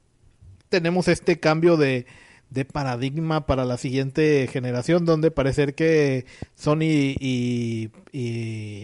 [0.74, 2.04] tenemos este cambio de,
[2.50, 7.92] de, paradigma para la siguiente generación, donde parece que Sony y,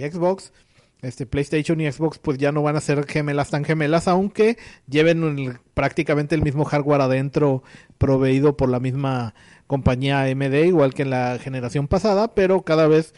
[0.00, 0.52] Xbox,
[1.02, 4.56] este PlayStation y Xbox, pues ya no van a ser gemelas tan gemelas, aunque
[4.88, 7.64] lleven prácticamente el mismo hardware adentro
[7.98, 9.34] proveído por la misma
[9.66, 13.14] compañía AMD, igual que en la generación pasada, pero cada vez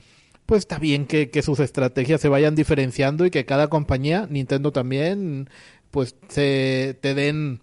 [0.46, 4.72] pues está bien que, que sus estrategias se vayan diferenciando y que cada compañía, Nintendo
[4.72, 5.50] también,
[5.90, 7.60] pues se te den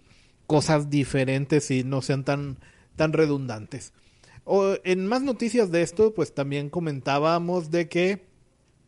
[0.49, 2.57] cosas diferentes y no sean tan,
[2.95, 3.93] tan redundantes.
[4.45, 8.25] O, en más noticias de esto, pues también comentábamos de que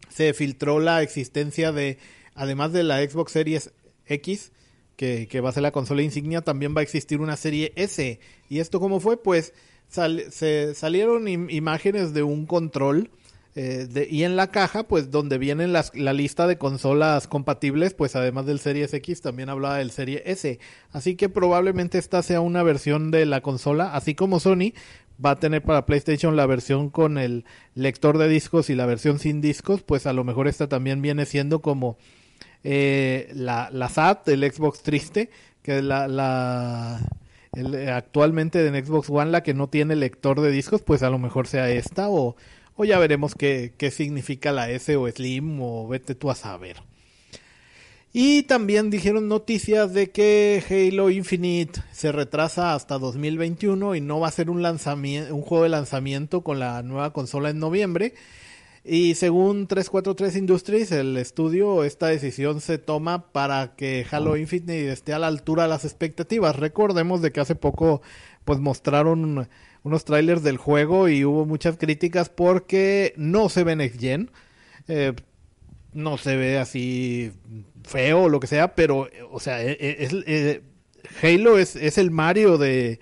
[0.10, 2.00] se filtró la existencia de,
[2.34, 3.71] además de la Xbox Series
[4.08, 4.52] X,
[4.95, 8.19] que, que va a ser la consola insignia, también va a existir una serie S.
[8.50, 9.21] ¿Y esto cómo fue?
[9.21, 9.54] Pues
[9.88, 13.12] se salieron im imágenes de un control
[13.53, 17.93] eh, de, y en la caja, pues donde vienen las, la lista de consolas compatibles,
[17.93, 20.59] pues además del Series X también hablaba del Serie S.
[20.91, 24.73] Así que probablemente esta sea una versión de la consola, así como Sony
[25.23, 29.19] va a tener para PlayStation la versión con el lector de discos y la versión
[29.19, 31.97] sin discos, pues a lo mejor esta también viene siendo como
[32.63, 35.29] eh, la, la SAT, el Xbox triste,
[35.61, 37.01] que es la, la
[37.53, 41.19] el, actualmente en Xbox One la que no tiene lector de discos, pues a lo
[41.19, 42.35] mejor sea esta o
[42.75, 46.77] o ya veremos qué, qué significa la S o Slim o vete tú a saber.
[48.13, 54.27] Y también dijeron noticias de que Halo Infinite se retrasa hasta 2021 y no va
[54.27, 58.13] a ser un, lanzamiento, un juego de lanzamiento con la nueva consola en noviembre.
[58.84, 65.13] Y según 343 Industries, el estudio, esta decisión se toma para que Halo Infinite esté
[65.13, 66.57] a la altura de las expectativas.
[66.57, 68.01] Recordemos de que hace poco
[68.43, 69.47] pues mostraron
[69.83, 74.31] unos trailers del juego y hubo muchas críticas porque no se ve Next Gen.
[74.87, 75.13] Eh,
[75.93, 77.31] no se ve así
[77.83, 80.61] feo o lo que sea, pero, o sea, e, e, es, eh,
[81.21, 82.99] Halo es, es, el Mario de,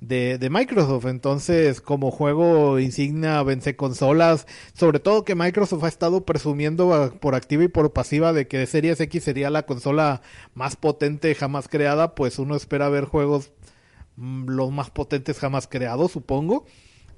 [0.00, 1.06] de, Microsoft.
[1.06, 4.46] Entonces, como juego insignia, vence consolas.
[4.74, 9.00] Sobre todo que Microsoft ha estado presumiendo por activa y por pasiva de que Series
[9.00, 10.22] X sería la consola
[10.54, 12.14] más potente jamás creada.
[12.14, 13.50] Pues uno espera ver juegos
[14.16, 16.66] los más potentes jamás creados, supongo.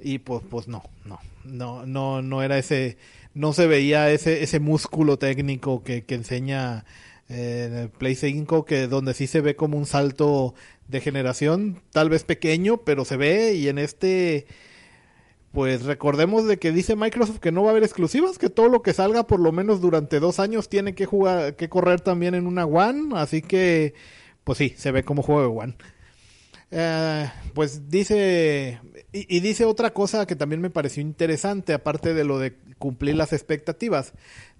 [0.01, 2.99] Y pues, pues no, no, no, no, no era ese
[3.35, 6.85] no se veía ese, ese músculo técnico que, enseña
[7.29, 10.55] eh, en el Play 5, que donde sí se ve como un salto
[10.89, 14.47] de generación, tal vez pequeño, pero se ve y en este
[15.53, 18.83] pues recordemos de que dice Microsoft que no va a haber exclusivas, que todo lo
[18.83, 22.49] que salga por lo menos durante dos años tiene que jugar, que correr también en
[22.49, 23.95] una One, así que
[24.43, 25.77] pues sí, se ve como juego de One.
[26.77, 28.81] Eh, pues dice,
[29.13, 33.33] y, dice otra cosa que también me pareció interesante, aparte de lo de cumplir las
[33.33, 34.13] expectativas.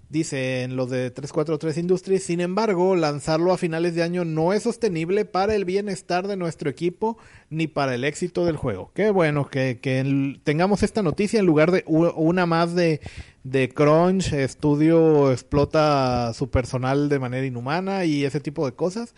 [0.07, 4.63] Dice en lo de 343 Industries, sin embargo, lanzarlo a finales de año no es
[4.63, 7.17] sostenible para el bienestar de nuestro equipo
[7.49, 8.91] ni para el éxito del juego.
[8.93, 13.01] Qué bueno que, que tengamos esta noticia en lugar de una más de,
[13.43, 19.15] de Crunch, estudio explota su personal de manera inhumana y ese tipo de cosas.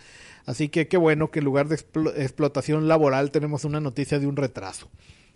[0.47, 4.37] Así que qué bueno que en lugar de explotación laboral tenemos una noticia de un
[4.37, 4.87] retraso.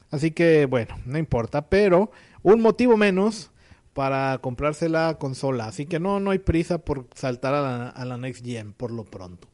[0.10, 2.12] Así que bueno, no importa, pero
[2.44, 3.52] un motivo menos
[3.94, 5.66] para comprarse la consola.
[5.66, 8.92] Así que no, no hay prisa por saltar a la, a la Next Gen por
[8.92, 9.50] lo pronto.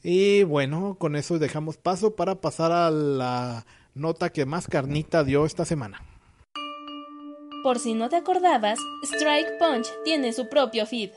[0.00, 5.44] Y bueno, con eso dejamos paso para pasar a la nota que más carnita dio
[5.44, 6.02] esta semana.
[7.64, 11.10] Por si no te acordabas, Strike Punch tiene su propio feed.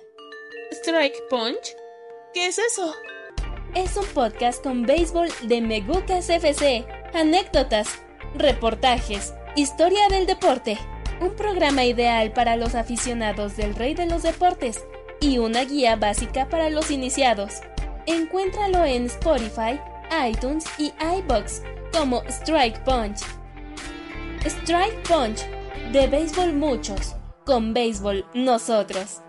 [0.71, 1.75] ¿Strike Punch?
[2.33, 2.91] ¿Qué es eso?
[3.75, 7.99] Es un podcast con béisbol de Megucas FC, anécdotas,
[8.33, 10.77] reportajes, historia del deporte,
[11.19, 14.85] un programa ideal para los aficionados del rey de los deportes
[15.19, 17.61] y una guía básica para los iniciados.
[18.05, 19.79] Encuéntralo en Spotify,
[20.25, 21.61] iTunes y iBox
[21.91, 23.19] como Strike Punch.
[24.45, 25.45] Strike Punch,
[25.91, 29.24] de béisbol muchos, con béisbol nosotros.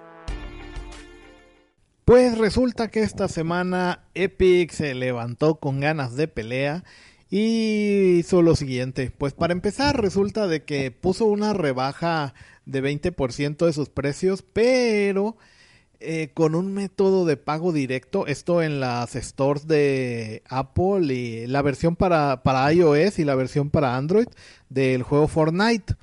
[2.07, 6.85] Pues resulta que esta semana Epic se levantó con ganas de pelea
[7.31, 9.11] y hizo lo siguiente.
[9.11, 12.33] Pues para empezar resulta de que puso una rebaja
[12.65, 15.37] de 20% de sus precios, pero
[15.99, 21.61] eh, con un método de pago directo, esto en las stores de Apple y la
[21.63, 24.29] versión para, para iOS y la versión para Android
[24.69, 25.95] del juego Fortnite.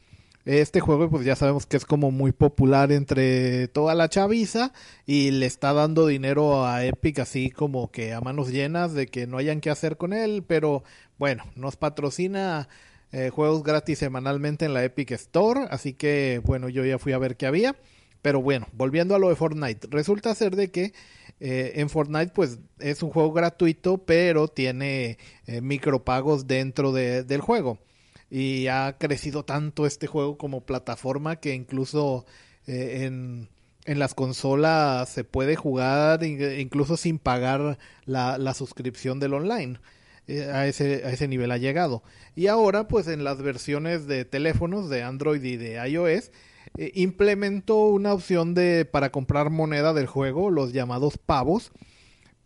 [0.46, 4.74] Este juego pues ya sabemos que es como muy popular entre toda la chaviza
[5.06, 9.26] y le está dando dinero a Epic así como que a manos llenas de que
[9.26, 10.84] no hayan que hacer con él, pero
[11.18, 12.68] bueno, nos patrocina
[13.14, 17.20] eh, juegos gratis semanalmente en la Epic Store, así que bueno, yo ya fui a
[17.20, 17.78] ver qué había.
[18.22, 20.94] Pero bueno, volviendo a lo de Fortnite, resulta ser de que
[21.40, 27.42] eh, en Fortnite pues es un juego gratuito, pero tiene eh, micropagos dentro de, del
[27.42, 27.80] juego
[28.34, 32.26] y ha crecido tanto este juego como plataforma que incluso
[32.66, 33.48] eh, en,
[33.86, 39.78] en, las consolas se puede jugar incluso sin pagar la, la suscripción del online.
[40.26, 42.02] Eh, a, ese, a ese nivel ha llegado.
[42.36, 46.32] Y ahora, pues en las versiones de teléfonos de Android y de iOS,
[46.80, 51.72] eh, implementó una opción de para comprar moneda del juego, los llamados pavos,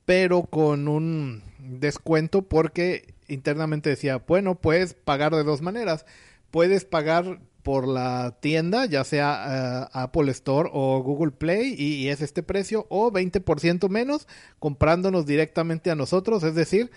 [0.04, 6.06] pero con un descuento porque internamente decía, bueno, puedes pagar de dos maneras.
[6.52, 12.22] Puedes pagar por la tienda, ya sea eh, Apple Store o Google Play, y, es
[12.22, 14.26] este precio, o 20% menos
[14.58, 16.92] comprándonos directamente a nosotros, es decir,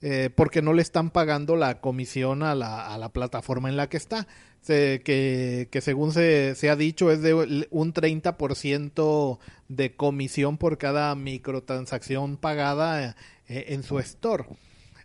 [0.00, 3.88] eh, porque no le están pagando la comisión a la, a la plataforma en la
[3.88, 4.28] que está,
[4.64, 11.14] que, que, según se, se, ha dicho es de un 30% de comisión por cada
[11.16, 13.16] microtransacción pagada
[13.48, 14.44] eh, en su store.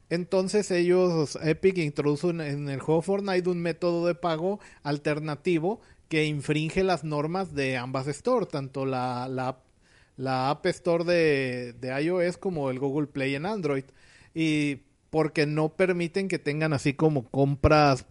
[0.10, 6.84] Entonces ellos, Epic introducen en el juego Fortnite un método de pago alternativo que infringe
[6.84, 9.60] las normas de ambas stores, tanto la, la,
[10.16, 13.84] la App Store de, de, iOS como el Google Play en Android.
[14.34, 18.06] Y porque no permiten que tengan así como compras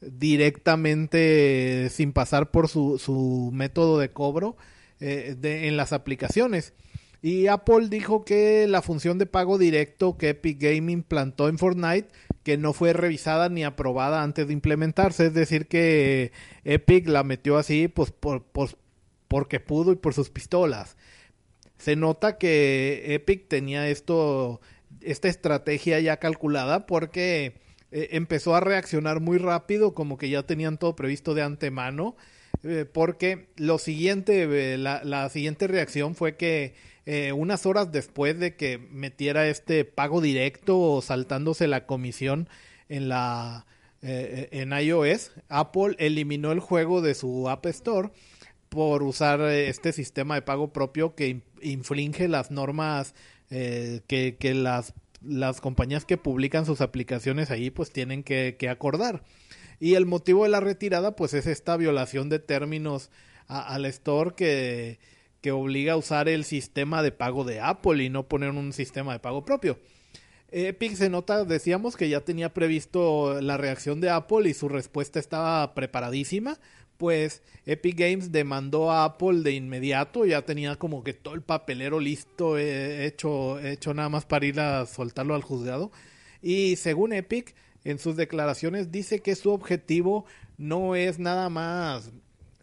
[0.00, 4.56] directamente sin pasar por su, su método de cobro
[5.00, 6.74] eh, de, en las aplicaciones.
[7.22, 12.08] Y Apple dijo que la función de pago directo que Epic Gaming plantó en Fortnite
[12.42, 16.32] que no fue revisada ni aprobada antes de implementarse, es decir que
[16.64, 18.44] Epic la metió así pues por,
[19.28, 20.96] porque pudo y por sus pistolas.
[21.78, 24.60] Se nota que Epic tenía esto
[25.00, 27.54] esta estrategia ya calculada porque
[27.90, 32.16] eh, empezó a reaccionar muy rápido, como que ya tenían todo previsto de antemano,
[32.64, 36.74] eh, porque lo siguiente, eh, la, siguiente reacción fue que
[37.34, 42.48] unas horas después de que metiera este pago directo o saltándose la comisión
[42.88, 43.66] en la
[44.02, 48.10] en iOS, Apple eliminó el juego de su App Store
[48.68, 53.14] por usar este sistema de pago propio que infringe las normas
[53.48, 54.94] que, que las
[55.24, 59.22] las compañías que publican sus aplicaciones ahí pues tienen que, acordar.
[59.80, 63.10] Y el motivo de la retirada pues es esta violación de términos
[63.46, 64.98] al store que,
[65.42, 69.12] que obliga a usar el sistema de pago de Apple y no poner un sistema
[69.12, 69.78] de pago propio.
[70.50, 75.18] Epic se nota, decíamos que ya tenía previsto la reacción de Apple y su respuesta
[75.18, 76.58] estaba preparadísima
[77.02, 81.98] pues Epic Games demandó a Apple de inmediato, ya tenía como que todo el papelero
[81.98, 85.90] listo, eh, hecho, hecho nada más para ir a soltarlo al juzgado.
[86.42, 90.26] Y según Epic, en sus declaraciones dice que su objetivo
[90.58, 92.12] no es nada más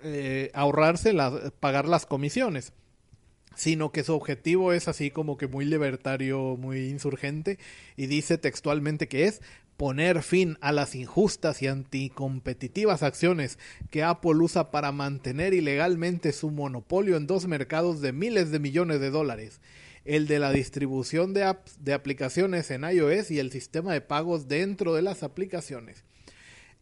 [0.04, 1.14] eh, ahorrarse
[1.60, 2.74] pagar las comisiones,
[3.56, 7.60] sino que su objetivo es así como que muy libertario, muy insurgente,
[7.98, 9.42] y dice textualmente que es
[9.80, 13.58] poner fin a las injustas y anticompetitivas acciones
[13.90, 19.00] que Apple usa para mantener ilegalmente su monopolio en dos mercados de miles de millones
[19.00, 19.62] de dólares,
[20.04, 24.50] el de la distribución de apps de aplicaciones en iOS y el sistema de pagos
[24.50, 26.04] dentro de las aplicaciones.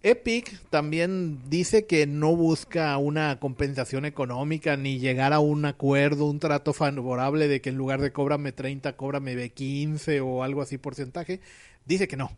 [0.03, 6.39] Epic también dice que no busca una compensación económica ni llegar a un acuerdo, un
[6.39, 11.41] trato favorable de que en lugar de cóbrame 30, cóbrame 15 o algo así porcentaje.
[11.85, 12.31] Dice que no,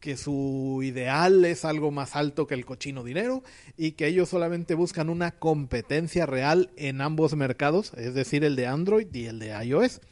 [0.00, 3.42] que su ideal es algo más alto que el cochino dinero
[3.78, 8.66] y que ellos solamente buscan una competencia real en ambos mercados, es decir, el de
[8.66, 10.02] Android y el de iOS.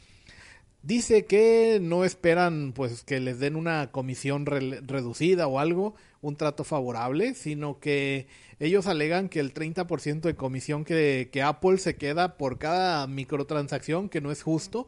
[0.87, 6.63] Dice que no esperan pues que les den una comisión reducida o algo, un trato
[6.63, 8.27] favorable, sino que
[8.61, 14.07] ellos alegan que el 30% de comisión que, que Apple se queda por cada microtransacción,
[14.07, 14.87] que no es justo.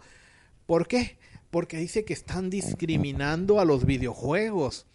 [0.65, 1.17] ¿Por qué?
[1.51, 4.85] Porque dice que están discriminando a los videojuegos.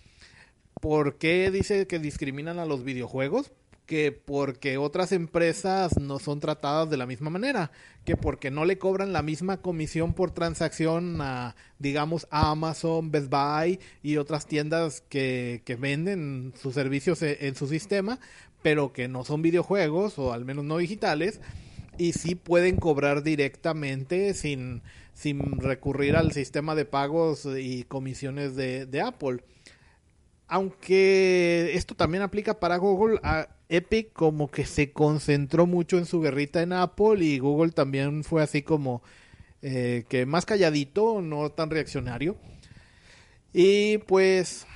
[0.80, 3.52] ¿Por qué dice que discriminan a los videojuegos?
[3.86, 7.70] Que porque otras empresas no son tratadas de la misma manera,
[8.04, 13.78] que porque no le cobran la misma comisión por transacción a, digamos, Amazon, Best Buy
[14.02, 18.20] y otras tiendas que, que venden sus servicios en, en su sistema,
[18.62, 21.40] pero que no son videojuegos o al menos no digitales,
[21.98, 24.82] y sí pueden cobrar directamente sin,
[25.12, 29.44] sin recurrir al sistema de pagos y comisiones de, Apple.
[30.48, 36.20] Aunque esto también aplica para Google, a Epic como que se concentró mucho en su
[36.20, 39.02] guerrita en Apple y Google también fue así como
[39.62, 42.36] eh, que más calladito, no tan reaccionario.
[43.52, 44.66] Y pues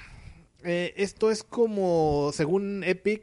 [0.65, 3.23] eh, esto es como, según Epic,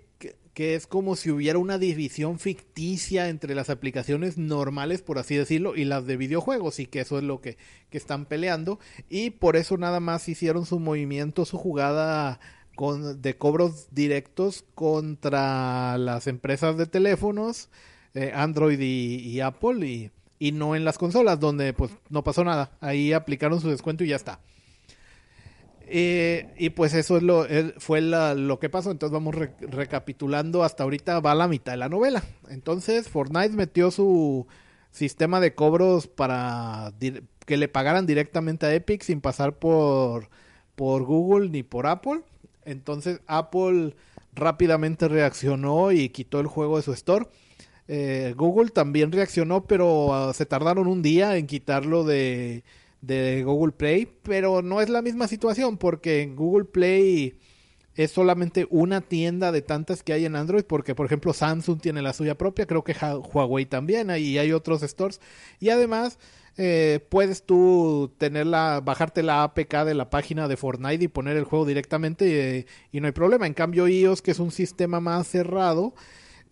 [0.54, 5.76] que es como si hubiera una división ficticia entre las aplicaciones normales, por así decirlo,
[5.76, 7.58] y las de videojuegos, y que eso es lo que,
[7.90, 12.40] que están peleando, y por eso nada más hicieron su movimiento, su jugada
[12.78, 17.70] de cobros directos contra las empresas de teléfonos,
[18.14, 22.78] eh, Android y, Apple, y, y no en las consolas, donde pues no pasó nada,
[22.82, 24.40] ahí aplicaron su descuento y ya está.
[25.88, 27.46] Eh, y pues eso es lo,
[27.78, 28.92] fue lo que pasó.
[28.92, 30.64] Entonces vamos recapitulando.
[30.64, 32.24] Hasta ahorita va la mitad de la novela.
[32.50, 34.48] Entonces Fortnite metió su
[34.92, 36.94] sistema de cobros para
[37.46, 40.30] que le pagaran directamente a Epic sin pasar por,
[40.76, 42.22] por Google ni por Apple.
[42.66, 43.96] Entonces Apple
[44.34, 47.28] rápidamente reaccionó y quitó el juego de su store.
[47.88, 52.64] Eh, Google también reaccionó, pero ah, se tardaron un día en quitarlo de
[53.46, 57.38] Google Play, pero no es la misma situación porque Google Play
[57.96, 62.02] es solamente una tienda de tantas que hay en Android, porque por ejemplo Samsung tiene
[62.02, 62.96] la suya propia, creo que
[63.34, 65.22] Huawei también, y hay otros stores,
[65.60, 66.20] y además
[66.58, 71.44] eh, puedes tú tenerla, bajarte la APK de la página de Fortnite y poner el
[71.44, 73.46] juego directamente eh, y no hay problema.
[73.46, 75.94] En cambio iOS, que es un sistema más cerrado,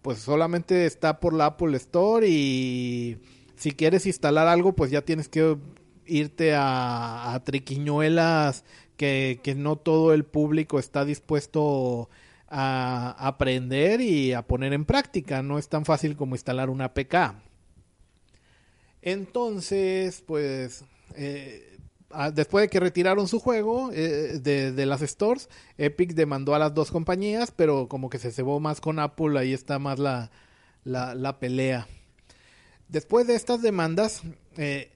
[0.01, 3.17] pues solamente está por la Apple Store y
[3.55, 5.57] si quieres instalar algo, pues ya tienes que
[6.05, 8.65] irte a, triquiñuelas
[8.97, 12.09] que, no todo el público está dispuesto
[12.49, 15.41] a aprender y a poner en práctica.
[15.41, 17.52] No es tan fácil como instalar una APK.
[19.05, 20.85] Entonces, pues,
[21.15, 21.77] eh,
[22.09, 26.73] ah, después de que retiraron su juego eh, de, las stores, Epic demandó a las
[26.73, 30.31] dos compañías, pero como que se cebó más con Apple, ahí está más la,
[30.85, 31.85] la, la pelea.
[32.87, 34.21] Después de estas demandas,
[34.55, 34.93] eh,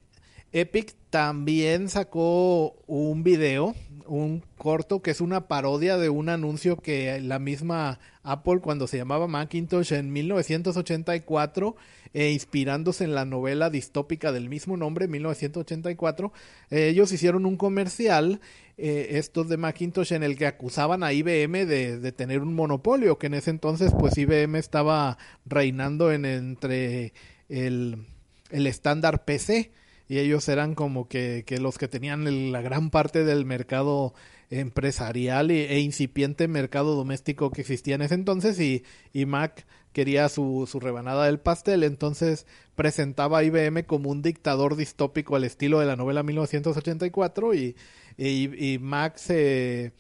[0.53, 3.73] Epic también sacó un video,
[4.05, 8.97] un corto que es una parodia de un anuncio que la misma Apple cuando se
[8.97, 11.75] llamaba Macintosh en 1984,
[12.13, 16.31] e inspirándose en la novela distópica del mismo nombre, 1984,
[16.69, 18.39] eh, ellos hicieron un comercial,
[18.77, 23.17] eh, estos de Macintosh, en el que acusaban a IBM de, de, tener un monopolio,
[23.17, 27.13] que en ese entonces pues IBM estaba reinando en entre
[27.49, 28.05] el,
[28.51, 29.71] el estándar PC
[30.07, 34.13] y ellos eran como que, que los que tenían la gran parte del mercado
[34.49, 40.29] empresarial e, e, incipiente mercado doméstico que existía en ese entonces y, y Mac quería
[40.29, 42.45] su, su, rebanada del pastel, entonces
[42.75, 47.75] presentaba a IBM como un dictador distópico al estilo de la novela 1984 y,
[48.17, 49.93] y, y Mac se,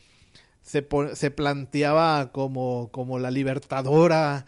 [0.61, 4.45] se, se planteaba como, como la libertadora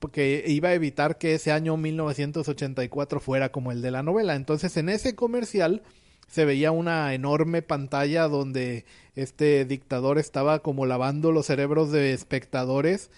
[0.00, 4.34] porque iba a evitar que ese año 1984 fuera como el de la novela.
[4.34, 5.82] Entonces en ese comercial
[6.26, 13.10] se veía una enorme pantalla donde este dictador estaba como lavando los cerebros de espectadores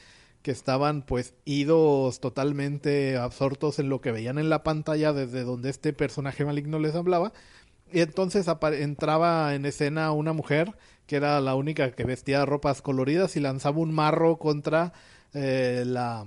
[0.42, 5.70] que estaban pues idos totalmente absortos en lo que veían en la pantalla desde donde
[5.70, 7.32] este personaje maligno les hablaba.
[7.92, 10.74] Y entonces entraba en escena una mujer
[11.06, 14.94] que era la única que vestía ropas coloridas y lanzaba un marro contra
[15.34, 16.26] eh, la,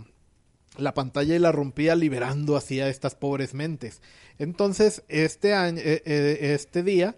[0.77, 4.01] la pantalla y la rompía liberando así a estas pobres mentes.
[4.39, 7.15] Entonces, este año, eh, eh, este día,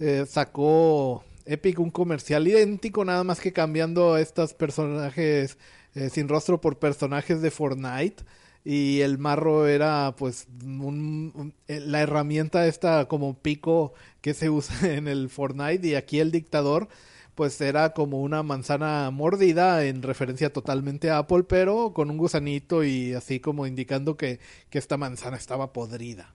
[0.00, 5.58] eh, sacó Epic un comercial idéntico, nada más que cambiando estos personajes
[5.94, 8.24] eh, sin rostro por personajes de Fortnite.
[8.64, 13.92] Y el marro era pues un, la herramienta esta como pico
[14.22, 16.88] que se usa en el Fortnite y aquí el dictador
[17.34, 22.84] pues era como una manzana mordida en referencia totalmente a Apple, pero con un gusanito
[22.84, 26.34] y así como indicando que, que esta manzana estaba podrida.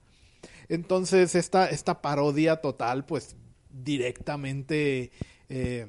[0.68, 3.34] Entonces esta, esta parodia total pues
[3.70, 5.10] directamente
[5.48, 5.86] eh,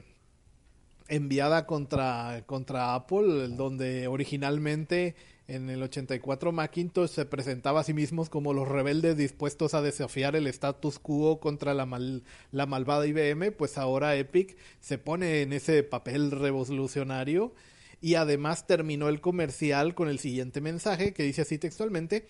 [1.08, 5.16] enviada contra, contra Apple, donde originalmente
[5.52, 10.38] en el 84 Macintosh se presentaba a sí mismos como los rebeldes dispuestos a desafiar
[10.38, 15.52] el status quo contra la, mal, la malvada IBM, pues ahora Epic se pone en
[15.52, 17.54] ese papel revolucionario
[18.00, 22.28] y además terminó el comercial con el siguiente mensaje que dice así textualmente,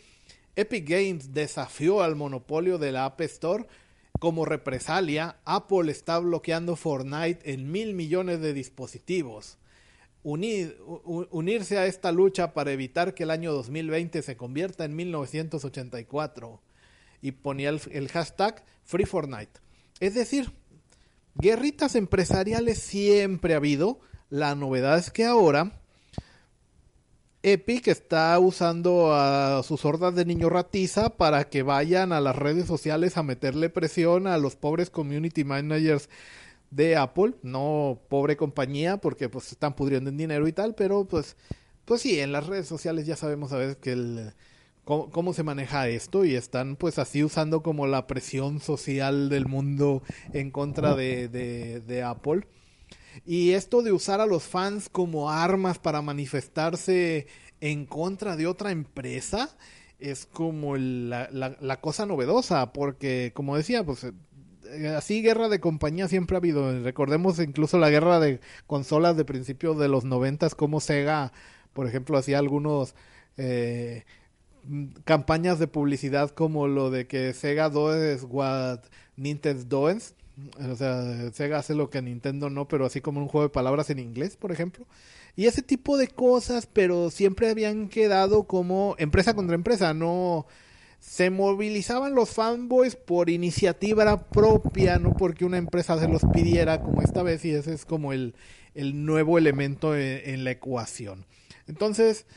[0.55, 3.67] Epic Games desafió al monopolio de la App Store
[4.19, 9.59] como represalia, Apple está bloqueando Fortnite en mil millones de dispositivos.
[10.24, 16.61] Unir, unirse a esta lucha para evitar que el año 2020 se convierta en 1984.
[17.22, 19.07] Y ponía el, hashtag Free.
[19.99, 20.51] Es decir,
[21.36, 23.99] guerritas empresariales siempre ha habido.
[24.30, 25.82] La novedad es que ahora
[27.43, 32.67] Epic está usando a sus hordas de niño ratiza para que vayan a las redes
[32.67, 36.07] sociales a meterle presión a los pobres community managers
[36.72, 41.36] de Apple, no pobre compañía porque pues están pudriendo en dinero y tal, pero pues
[41.86, 44.34] pues sí, en las redes sociales ya sabemos a veces que el
[44.86, 49.47] cómo, cómo se maneja esto y están pues así usando como la presión social del
[49.47, 50.03] mundo
[50.34, 52.47] en contra de, de, de Apple.
[53.26, 57.28] Y esto de usar a los fans como armas para manifestarse
[57.59, 59.55] en contra de otra empresa
[59.99, 64.07] es como la, la, la cosa novedosa, porque como decía, pues
[64.97, 66.84] así guerra de compañía siempre ha habido.
[66.84, 71.32] Recordemos incluso la guerra de consolas de principios de los noventas, como Sega,
[71.74, 72.95] por ejemplo, hacía algunos
[73.38, 74.03] eh,
[75.05, 78.80] campañas de publicidad como lo de que Sega does what
[79.15, 80.15] Nintendo does.
[80.59, 83.89] O sea, Sega hace lo que Nintendo no, pero así como un juego de palabras
[83.89, 84.86] en inglés, por ejemplo.
[85.36, 90.45] Y ese tipo de cosas, pero siempre habían quedado como empresa contra empresa, no
[91.02, 97.02] se movilizaban los fanboys por iniciativa propia, no porque una empresa se los pidiera como
[97.02, 98.36] esta vez, y ese es como el,
[98.76, 101.26] el nuevo elemento en, en la ecuación.
[101.68, 102.28] Entonces,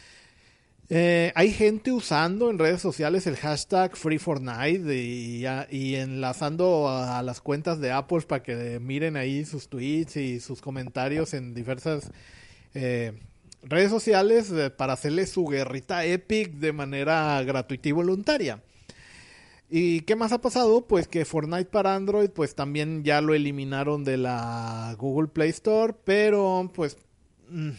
[0.88, 7.22] eh, hay gente usando en redes sociales el hashtag FreeFortnite y, y enlazando a, a,
[7.22, 12.10] las cuentas de Apple para que miren ahí sus tweets y sus comentarios en diversas
[12.74, 13.12] eh,
[13.64, 18.62] redes sociales eh, para hacerle su guerrita epic de manera gratuita y voluntaria.
[19.70, 20.86] ¿Y qué más ha pasado?
[20.86, 25.94] Pues que Fortnite para Android pues también ya lo eliminaron de la Google Play Store,
[26.04, 26.96] pero pues...
[27.48, 27.70] Mmm,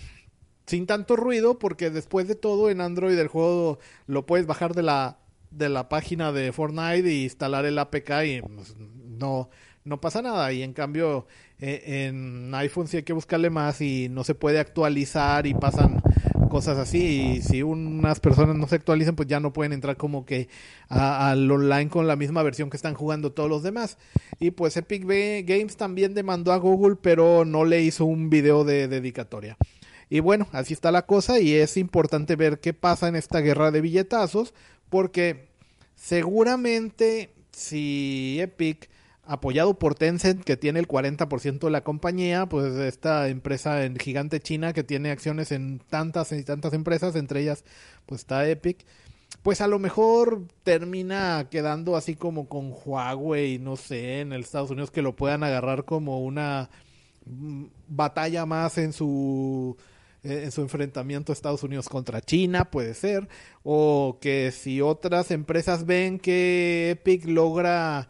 [0.66, 4.84] sin tanto ruido porque después de todo en Android el juego lo puedes bajar de
[4.84, 5.20] la
[5.52, 9.50] de la página de Fortnite y instalar el APK y pues, no,
[9.86, 10.52] no pasa nada.
[10.52, 11.28] Y en cambio,
[11.60, 16.02] en iPhone sí hay que buscarle más y no se puede actualizar y pasan
[16.50, 17.04] cosas así.
[17.04, 20.48] Y si unas personas no se actualizan, pues ya no pueden entrar como que
[20.90, 23.98] al online con la misma versión que están jugando todos los demás.
[24.40, 28.88] Y pues Epic Games también demandó a Google, pero no le hizo un video de
[28.88, 29.58] dedicatoria.
[30.10, 33.72] Y bueno, así está la cosa y es importante ver qué pasa en esta guerra
[33.72, 34.54] de billetazos
[34.90, 35.48] porque
[35.96, 38.90] seguramente si Epic
[39.26, 44.40] apoyado por Tencent, que tiene el 40% de la compañía, pues esta empresa en gigante
[44.40, 47.64] china que tiene acciones en tantas y tantas empresas, entre ellas
[48.06, 48.86] pues está Epic,
[49.44, 54.92] pues a lo mejor termina quedando así como con Huawei, no sé, en Estados Unidos
[54.92, 56.70] que lo puedan agarrar como una
[57.26, 59.78] mm, batalla más en su
[60.24, 63.28] eh, en su enfrentamiento Estados Unidos contra China, puede ser,
[63.64, 68.10] o que si otras empresas ven que Epic logra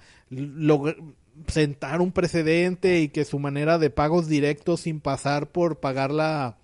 [1.48, 6.58] sentar un precedente y que su manera de pagos directos sin pasar por pagar la,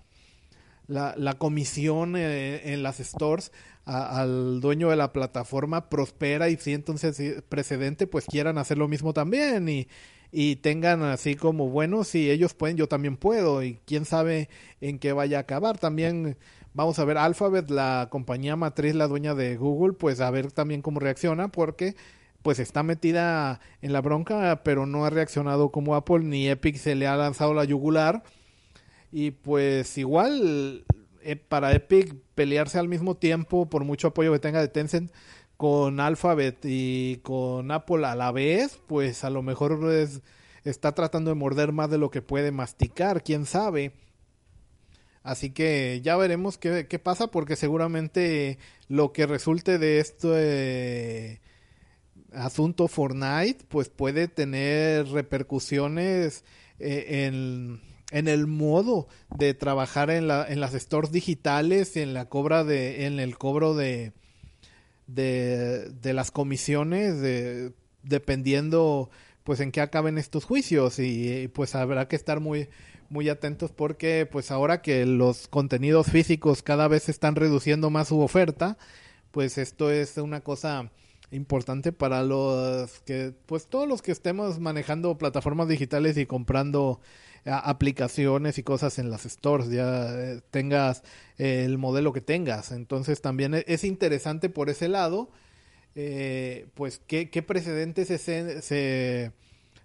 [0.88, 3.52] la, comisión eh, en las stores
[3.84, 9.12] al dueño de la plataforma prospera y si entonces precedente pues quieran hacer lo mismo
[9.12, 9.88] también y,
[10.30, 14.48] y tengan así como bueno si ellos pueden yo también puedo y quién sabe
[14.80, 16.36] en qué vaya a acabar también
[16.74, 20.80] vamos a ver Alphabet la compañía matriz la dueña de Google pues a ver también
[20.80, 21.96] cómo reacciona porque
[22.42, 26.94] pues está metida en la bronca, pero no ha reaccionado como Apple, ni Epic se
[26.94, 28.22] le ha lanzado la yugular.
[29.12, 30.84] Y pues igual
[31.22, 35.12] eh, para Epic pelearse al mismo tiempo, por mucho apoyo que tenga de Tencent,
[35.56, 39.78] con Alphabet y con Apple a la vez, pues a lo mejor
[40.64, 43.92] está tratando de morder más de lo que puede masticar, quién sabe.
[45.22, 50.32] Así que ya veremos qué, qué pasa, porque seguramente lo que resulte de esto...
[50.36, 51.40] Eh,
[52.34, 56.44] asunto Fortnite, pues puede tener repercusiones
[56.78, 57.80] eh, en,
[58.10, 63.06] en, el modo de trabajar en, la, en las stores digitales, en la cobra de,
[63.06, 64.12] en el cobro de,
[65.06, 67.72] de, de las comisiones, de,
[68.02, 69.10] dependiendo
[69.44, 70.98] pues en qué acaben estos juicios.
[70.98, 72.68] Y, pues habrá que estar muy
[73.08, 78.18] muy atentos porque pues ahora que los contenidos físicos cada vez están reduciendo más su
[78.20, 78.78] oferta,
[79.32, 80.90] pues esto es una cosa
[81.32, 87.00] importante para los que, pues todos los que estemos manejando plataformas digitales y comprando
[87.44, 91.02] aplicaciones y cosas en las stores, ya eh, tengas
[91.38, 92.70] el modelo que tengas.
[92.72, 95.30] Entonces también e, es interesante por ese lado,
[95.94, 99.32] eh, pues qué, qué precedentes se, se,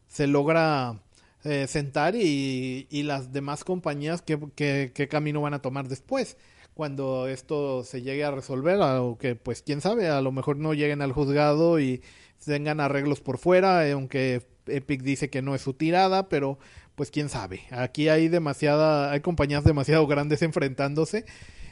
[0.07, 1.01] se logra
[1.43, 6.37] eh, sentar y, y, las demás compañías qué, qué, qué camino van a tomar después
[6.77, 11.01] cuando esto se llegue a resolver, aunque pues quién sabe, a lo mejor no lleguen
[11.01, 12.03] al juzgado y
[12.45, 16.59] tengan arreglos por fuera, eh, aunque Epic dice que no es su tirada, pero
[16.95, 17.63] pues quién sabe.
[17.71, 21.25] Aquí hay demasiada, hay compañías demasiado grandes enfrentándose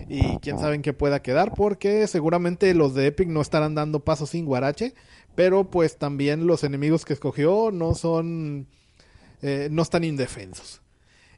[0.10, 4.04] y quién sabe en qué pueda quedar, porque seguramente los de Epic no estarán dando
[4.04, 4.96] pasos sin guarache,
[5.36, 8.68] pero pues también los enemigos que escogió no son,
[9.44, 10.82] eh, no están indefensos.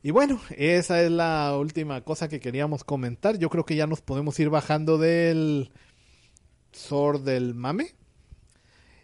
[0.03, 3.37] Y bueno, esa es la última cosa que queríamos comentar.
[3.37, 5.71] Yo creo que ya nos podemos ir bajando del
[6.71, 7.95] sor del mame.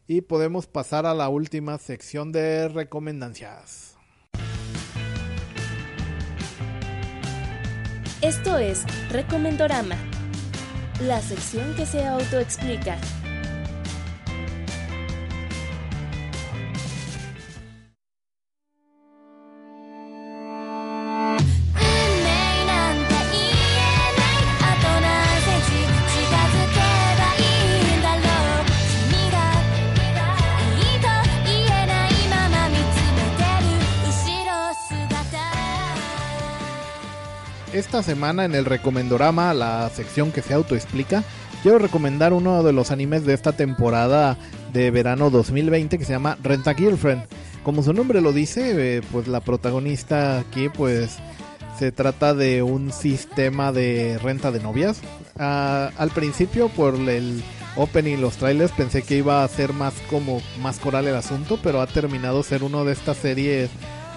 [0.08, 3.98] Y podemos pasar a la última sección de recomendancias.
[8.22, 9.98] Esto es Recomendorama,
[11.02, 12.98] la sección que se autoexplica.
[37.94, 41.24] Esta semana en el Recomendorama, la sección que se autoexplica,
[41.62, 44.36] quiero recomendar uno de los animes de esta temporada
[44.74, 47.28] de verano 2020 que se llama Renta Girlfriend.
[47.62, 51.20] Como su nombre lo dice, eh, pues la protagonista aquí pues
[51.78, 55.00] se trata de un sistema de renta de novias.
[55.38, 57.44] Ah, al principio por el
[57.76, 61.80] opening los trailers pensé que iba a ser más como más coral el asunto, pero
[61.80, 63.70] ha terminado ser uno de estas series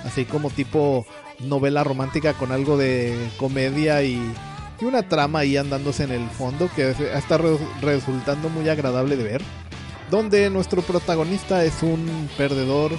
[0.07, 1.05] así como tipo
[1.41, 4.21] novela romántica con algo de comedia y,
[4.83, 7.39] una trama ahí andándose en el fondo que está
[7.81, 9.43] resultando muy agradable de ver.
[10.11, 12.93] Donde nuestro protagonista es un perdedor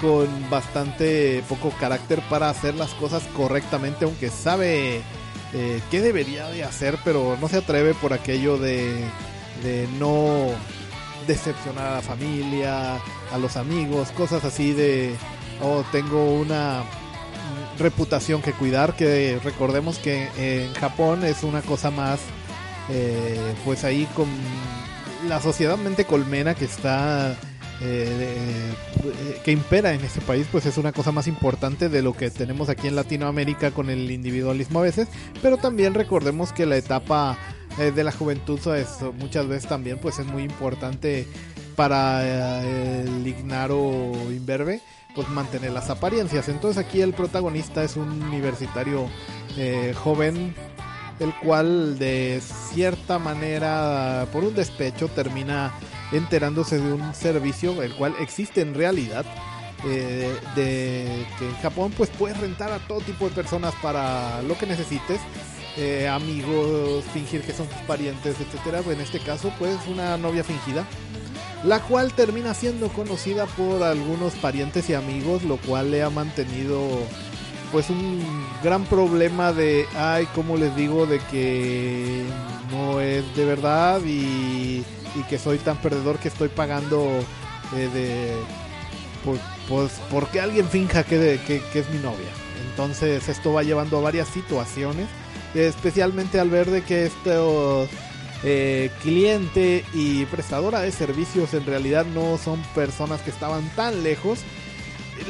[0.00, 5.02] con bastante poco carácter para hacer las cosas correctamente, aunque sabe
[5.54, 8.94] eh, qué debería de hacer, pero no se atreve por aquello de,
[9.64, 10.50] de no
[11.26, 12.94] decepcionar a la familia,
[13.32, 15.14] a los amigos, cosas así de,
[15.60, 16.84] oh, tengo una
[17.78, 22.20] reputación que cuidar, que recordemos que en Japón es una cosa más,
[22.90, 24.28] eh, pues ahí con
[25.28, 27.36] la sociedad mente colmena que está
[27.80, 28.74] eh,
[29.44, 32.68] que impera en este país, pues es una cosa más importante de lo que tenemos
[32.68, 35.08] aquí en Latinoamérica con el individualismo a veces,
[35.42, 37.38] pero también recordemos que la etapa
[37.78, 41.26] eh, de la juventud es, muchas veces también pues es muy importante
[41.76, 44.80] para eh, el ignaro imberbe
[45.14, 46.48] pues mantener las apariencias.
[46.48, 49.08] Entonces aquí el protagonista es un universitario
[50.02, 50.54] joven
[51.20, 52.40] el cual de
[52.72, 55.72] cierta manera por un despecho termina
[56.12, 59.24] enterándose de un servicio el cual existe en realidad
[59.86, 64.56] eh, de que en Japón pues puedes rentar a todo tipo de personas para lo
[64.56, 65.20] que necesites
[65.76, 70.84] eh, amigos fingir que son tus parientes etcétera en este caso pues una novia fingida
[71.64, 76.80] la cual termina siendo conocida por algunos parientes y amigos lo cual le ha mantenido
[77.72, 78.22] pues un
[78.62, 82.24] gran problema de ay como les digo de que
[82.70, 84.84] no es de verdad y
[85.28, 87.20] que soy tan perdedor que estoy pagando
[87.76, 88.32] eh, de
[89.24, 92.30] pues, pues porque alguien finja que, que, es mi novia.
[92.70, 95.08] Entonces esto va llevando a varias situaciones,
[95.54, 97.36] especialmente al ver de que este
[98.44, 104.40] eh, cliente y prestadora de servicios en realidad no son personas que estaban tan lejos,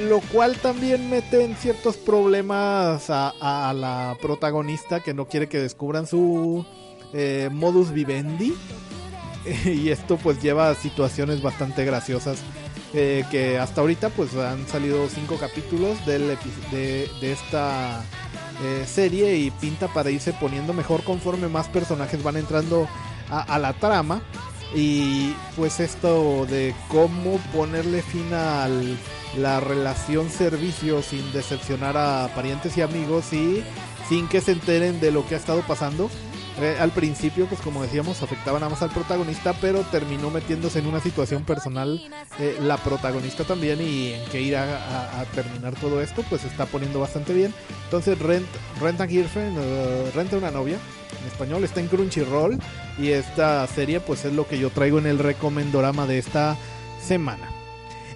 [0.08, 6.06] lo cual también mete en ciertos problemas a, la protagonista que no quiere que descubran
[6.06, 6.66] su
[7.12, 8.54] eh, modus vivendi.
[9.64, 12.38] Y esto pues lleva a situaciones bastante graciosas
[12.92, 16.36] eh, que hasta ahorita pues han salido cinco capítulos del
[16.70, 18.04] de, de esta
[18.62, 22.88] eh, serie y pinta para irse poniendo mejor conforme más personajes van entrando
[23.30, 24.22] a, la trama.
[24.74, 28.68] Y pues esto de cómo ponerle fin a
[29.36, 33.62] la relación servicio sin decepcionar a parientes y amigos y
[34.08, 36.10] sin que se enteren de lo que ha estado pasando
[36.60, 40.86] eh, al principio, pues como decíamos, afectaba nada más al protagonista, pero terminó metiéndose en
[40.86, 46.24] una situación personal eh, la protagonista también y en que ir a, terminar todo esto,
[46.28, 47.54] pues está poniendo bastante bien.
[47.84, 48.46] Entonces, Rent,
[49.00, 50.78] a Girlfriend, uh, Renta una novia,
[51.20, 52.58] en español, está en Crunchyroll
[52.98, 56.56] y esta serie pues es lo que yo traigo en el recomendorama de esta
[57.00, 57.48] semana.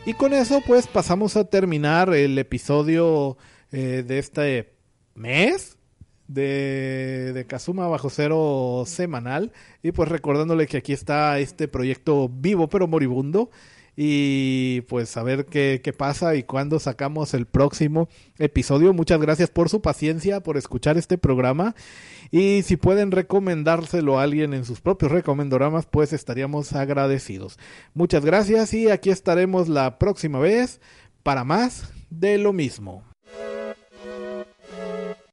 [0.04, 3.36] Y con eso pues pasamos a terminar el episodio
[3.70, 4.74] eh, de este
[5.14, 5.76] mes
[6.32, 9.52] de, Kazuma Bajo Cero semanal.
[9.82, 13.50] Y pues recordándole que aquí está este proyecto vivo pero moribundo.
[13.94, 18.08] Y pues a ver qué, qué pasa y cuándo sacamos el próximo
[18.38, 18.94] episodio.
[18.94, 21.74] Muchas gracias por su paciencia, por escuchar este programa.
[22.30, 27.58] Y si pueden recomendárselo a alguien en sus propios recomendoramas, pues estaríamos agradecidos.
[27.92, 30.80] Muchas gracias y aquí estaremos la próxima vez
[31.22, 33.11] para más de lo mismo.